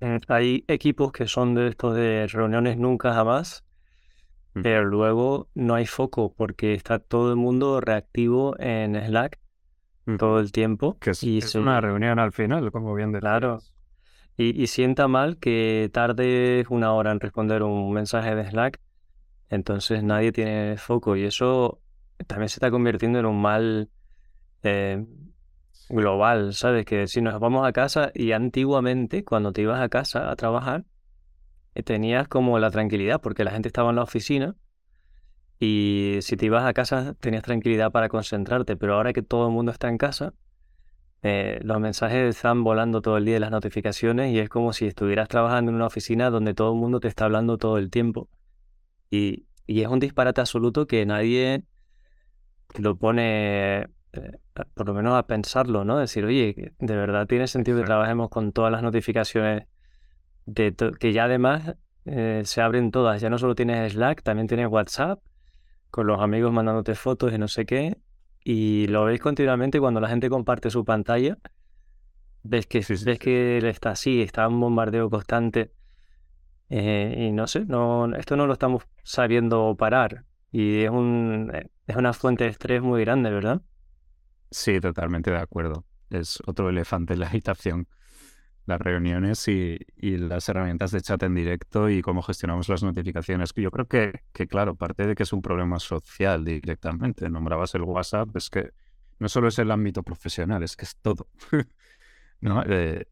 [0.00, 3.64] Eh, hay equipos que son de estos de reuniones nunca jamás,
[4.54, 4.62] mm.
[4.62, 9.38] pero luego no hay foco porque está todo el mundo reactivo en Slack
[10.16, 10.96] todo el tiempo.
[11.00, 13.12] Que es, y es una reunión al final, como bien.
[13.12, 13.60] Claro.
[14.36, 18.80] Y, y, sienta mal que tarde una hora en responder un mensaje de Slack,
[19.50, 21.80] entonces nadie tiene foco y eso
[22.26, 23.90] también se está convirtiendo en un mal
[24.62, 25.04] eh,
[25.88, 26.84] global, ¿sabes?
[26.84, 30.84] Que si nos vamos a casa y antiguamente cuando te ibas a casa a trabajar,
[31.84, 34.56] tenías como la tranquilidad porque la gente estaba en la oficina
[35.60, 39.52] y si te ibas a casa tenías tranquilidad para concentrarte, pero ahora que todo el
[39.52, 40.34] mundo está en casa,
[41.22, 45.28] eh, los mensajes están volando todo el día, las notificaciones, y es como si estuvieras
[45.28, 48.28] trabajando en una oficina donde todo el mundo te está hablando todo el tiempo.
[49.10, 51.64] Y, y es un disparate absoluto que nadie
[52.78, 53.80] lo pone,
[54.12, 54.38] eh,
[54.74, 55.98] por lo menos a pensarlo, ¿no?
[55.98, 59.66] Decir, oye, de verdad tiene sentido que trabajemos con todas las notificaciones,
[60.48, 61.74] de que ya además
[62.06, 65.20] eh, se abren todas, ya no solo tienes Slack, también tienes WhatsApp
[65.90, 67.98] con los amigos mandándote fotos y no sé qué,
[68.42, 71.36] y lo veis continuamente cuando la gente comparte su pantalla,
[72.42, 75.72] ves que, ves que él está así, está un bombardeo constante,
[76.70, 81.52] eh, y no sé, no, esto no lo estamos sabiendo parar, y es, un,
[81.86, 83.60] es una fuente de estrés muy grande, ¿verdad?
[84.50, 85.84] Sí, totalmente de acuerdo.
[86.08, 87.86] Es otro elefante en la habitación
[88.68, 93.52] las reuniones y, las herramientas de chat en directo y cómo gestionamos las notificaciones.
[93.56, 97.30] Yo creo que, que, claro, parte de que es un problema social directamente.
[97.30, 98.72] Nombrabas el WhatsApp, es que
[99.18, 101.28] no solo es el ámbito profesional, es que es todo.
[102.40, 102.62] ¿no?
[102.66, 103.06] Eh,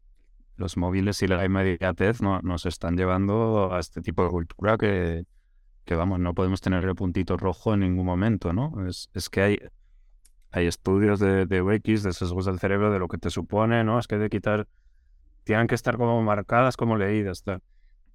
[0.57, 2.39] los móviles y la inmediatez ¿no?
[2.43, 5.25] nos están llevando a este tipo de cultura que,
[5.85, 8.87] que, vamos, no podemos tener el puntito rojo en ningún momento, ¿no?
[8.87, 9.59] Es, es que hay,
[10.51, 13.97] hay estudios de, de UX, de sesgos del cerebro, de lo que te supone, ¿no?
[13.97, 14.67] Es que que quitar
[15.47, 17.43] tienen que estar como marcadas, como leídas.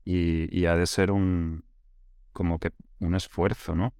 [0.04, 1.64] Y, ha de ser un,
[2.32, 3.94] como que un esfuerzo, ¿no?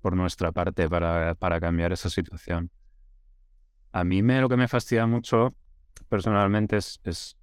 [0.00, 2.70] Por nuestra parte para, para cambiar esa situación.
[3.92, 5.54] A mí me, lo que me fastidia mucho
[6.08, 7.36] personalmente es, es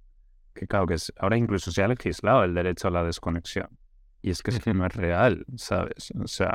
[0.54, 3.68] que, claro, que ahora incluso se ha legislado el derecho a la desconexión.
[4.20, 6.12] Y es que, es que no es real, ¿sabes?
[6.22, 6.52] O sea,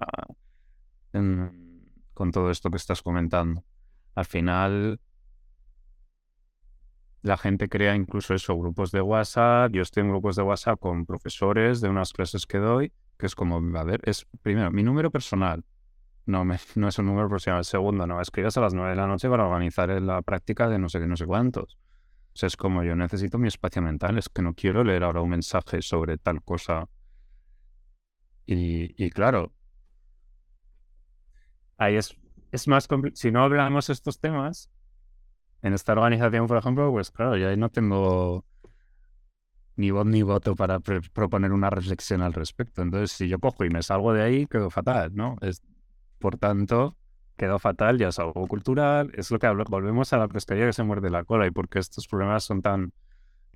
[1.12, 3.66] con todo esto que estás comentando.
[4.14, 5.00] Al final,
[7.22, 9.72] la gente crea incluso eso, grupos de WhatsApp.
[9.72, 13.36] Yo estoy en grupos de WhatsApp con profesores de unas clases que doy, que es
[13.36, 15.66] como, a ver, es primero mi número personal.
[16.26, 17.66] No, me, no es un número personal.
[17.66, 20.90] Segundo, no escribas a las nueve de la noche para organizar la práctica de no
[20.90, 21.78] sé qué, no sé cuántos.
[22.34, 24.18] Es como yo necesito mi espacio mental.
[24.18, 26.88] Es que no quiero leer ahora un mensaje sobre tal cosa.
[28.46, 29.52] Y, y claro,
[31.78, 32.16] ahí es,
[32.52, 34.70] es más Si no hablamos estos temas,
[35.62, 38.46] en esta organización, por ejemplo, pues claro, yo ahí no tengo
[39.76, 42.82] ni voz ni voto para proponer una reflexión al respecto.
[42.82, 45.38] Entonces, si yo cojo y me salgo de ahí, quedo fatal, ¿no?
[45.42, 45.62] Es,
[46.20, 46.98] por tanto,
[47.38, 50.74] quedo fatal, ya es algo cultural, es lo que hablo, volvemos a la pescaría que
[50.74, 52.92] se muerde la cola y por qué estos problemas son tan,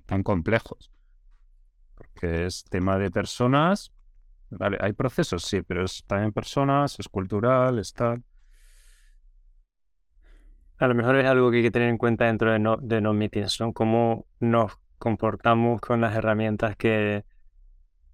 [0.06, 0.92] tan complejos.
[1.96, 3.92] Porque es tema de personas,
[4.50, 8.22] vale, hay procesos, sí, pero es también personas, es cultural, es tal.
[10.82, 13.00] A lo mejor es algo que hay que tener en cuenta dentro de no, de
[13.00, 13.72] no meetings, ¿no?
[13.72, 17.24] Cómo nos comportamos con las herramientas que,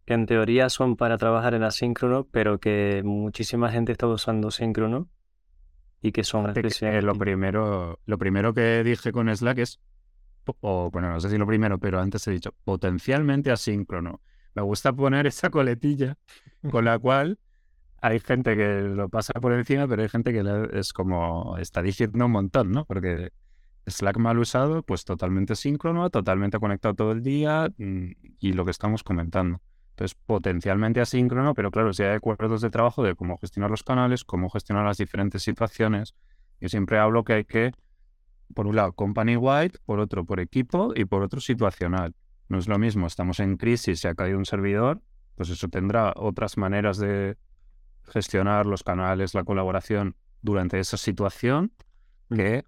[0.05, 5.09] que en teoría son para trabajar en asíncrono, pero que muchísima gente está usando síncrono
[6.03, 9.81] y que son eh, lo primero lo primero que dije con Slack es
[10.61, 14.21] o bueno no sé si lo primero pero antes he dicho potencialmente asíncrono
[14.55, 16.19] me gusta poner esa coletilla
[16.71, 17.39] con la cual
[18.01, 22.27] hay gente que lo pasa por encima, pero hay gente que es como, está diciendo
[22.27, 22.85] un montón, ¿no?
[22.85, 23.31] Porque
[23.87, 28.71] Slack mal usado, pues totalmente síncrono, totalmente conectado todo el día mm, y lo que
[28.71, 29.61] estamos comentando.
[29.91, 34.25] Entonces, potencialmente asíncrono, pero claro, si hay acuerdos de trabajo de cómo gestionar los canales,
[34.25, 36.15] cómo gestionar las diferentes situaciones,
[36.61, 37.73] yo siempre hablo que hay que,
[38.55, 42.15] por un lado, company wide, por otro, por equipo y por otro, situacional.
[42.49, 45.03] No es lo mismo, estamos en crisis, se ha caído un servidor,
[45.35, 47.37] pues eso tendrá otras maneras de,
[48.09, 51.73] gestionar los canales, la colaboración durante esa situación
[52.35, 52.65] que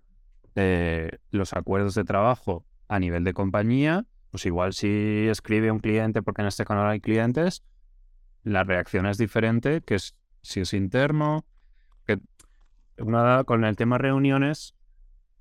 [0.54, 6.22] eh, los acuerdos de trabajo a nivel de compañía, pues igual si escribe un cliente,
[6.22, 7.62] porque en este canal hay clientes,
[8.42, 9.98] la reacción es diferente que
[10.42, 11.44] si es interno.
[12.06, 12.18] Que
[12.98, 14.74] una, con el tema reuniones,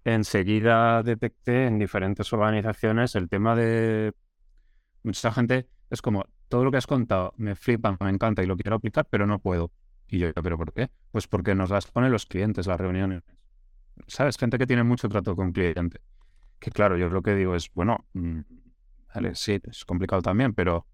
[0.03, 4.13] enseguida detecté en diferentes organizaciones el tema de
[5.03, 8.57] mucha gente es como todo lo que has contado me flipa, me encanta y lo
[8.57, 9.71] quiero aplicar, pero no puedo.
[10.09, 10.89] Y yo, ¿pero por qué?
[11.11, 13.23] Pues porque nos las ponen los clientes, las reuniones.
[14.07, 14.37] ¿Sabes?
[14.37, 16.01] Gente que tiene mucho trato con cliente.
[16.59, 18.39] Que claro, yo lo que digo es, bueno, mm,
[19.13, 20.87] vale, sí, es complicado también, pero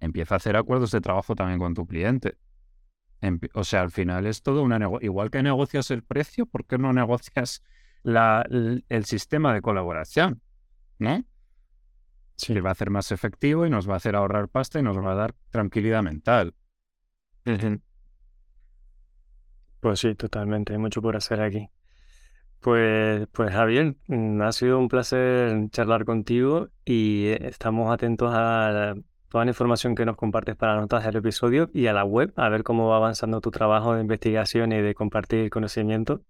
[0.00, 2.38] empieza a hacer acuerdos de trabajo también con tu cliente.
[3.54, 4.78] o sea, al final es todo una.
[5.00, 7.62] Igual que negocias el precio, ¿por qué no negocias
[8.02, 8.46] la,
[8.88, 10.40] el, sistema de colaboración?
[10.98, 11.24] ¿No?
[12.36, 12.58] Sí.
[12.60, 15.12] va a hacer más efectivo y nos va a hacer ahorrar pasta y nos va
[15.12, 16.54] a dar tranquilidad mental.
[19.86, 21.70] Pues sí, totalmente, hay mucho por hacer aquí.
[22.58, 28.96] Pues, pues Javier, mm, ha sido un placer charlar contigo y eh, estamos atentos a
[29.28, 32.48] toda la información que nos compartes para notas del episodio y a la web, a
[32.48, 36.20] ver cómo va avanzando tu trabajo de investigación y de compartir conocimiento.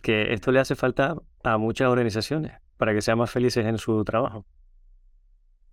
[0.00, 4.04] Que esto le hace falta a muchas organizaciones para que sean más felices en su
[4.04, 4.46] trabajo.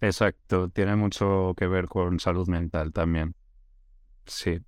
[0.01, 3.35] Exacto, tiene mucho que ver con salud mental también.
[4.25, 4.59] Sí.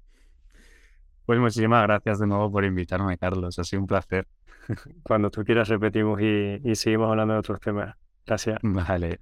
[1.25, 3.57] Pues muchísimas gracias de nuevo por invitarme, Carlos.
[3.57, 4.27] Ha sido un placer.
[5.03, 7.95] Cuando tú quieras repetimos y, y seguimos hablando de otros temas.
[8.25, 8.59] Gracias.
[8.61, 9.19] Vale.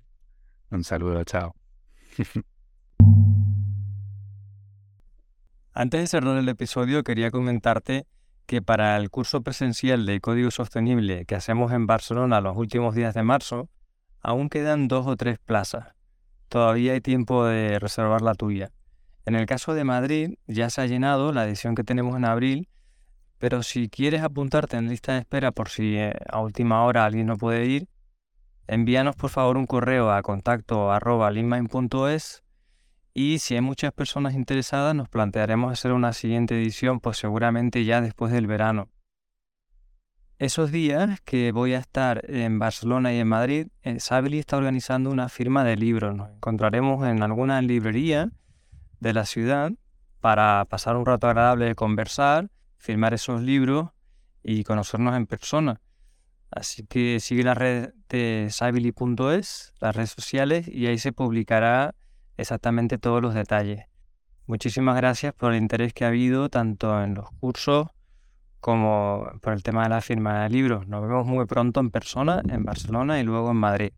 [0.71, 1.55] Un saludo, chao.
[5.75, 8.05] Antes de cerrar el episodio, quería comentarte
[8.45, 13.13] que para el curso presencial de Código Sostenible que hacemos en Barcelona los últimos días
[13.15, 13.69] de marzo,
[14.21, 15.95] aún quedan dos o tres plazas.
[16.49, 18.71] Todavía hay tiempo de reservar la tuya.
[19.25, 22.67] En el caso de Madrid ya se ha llenado la edición que tenemos en abril,
[23.37, 27.27] pero si quieres apuntarte en lista de espera por si eh, a última hora alguien
[27.27, 27.87] no puede ir,
[28.67, 31.31] envíanos por favor un correo a contacto arroba
[33.15, 38.01] y si hay muchas personas interesadas nos plantearemos hacer una siguiente edición pues seguramente ya
[38.01, 38.89] después del verano.
[40.39, 45.09] Esos días que voy a estar en Barcelona y en Madrid, eh, Sabili está organizando
[45.11, 46.15] una firma de libros.
[46.15, 48.29] Nos encontraremos en alguna librería
[49.03, 49.71] de la ciudad
[50.21, 53.89] para pasar un rato agradable de conversar, firmar esos libros
[54.41, 55.81] y conocernos en persona.
[56.49, 61.95] Así que sigue la red de Sabili.es, las redes sociales, y ahí se publicará
[62.37, 63.85] exactamente todos los detalles.
[64.47, 67.87] muchísimas gracias por el interés que ha habido tanto en los cursos
[68.59, 70.87] como por el tema de la firma de libros.
[70.87, 73.91] Nos vemos muy pronto en persona, en Barcelona y luego en Madrid.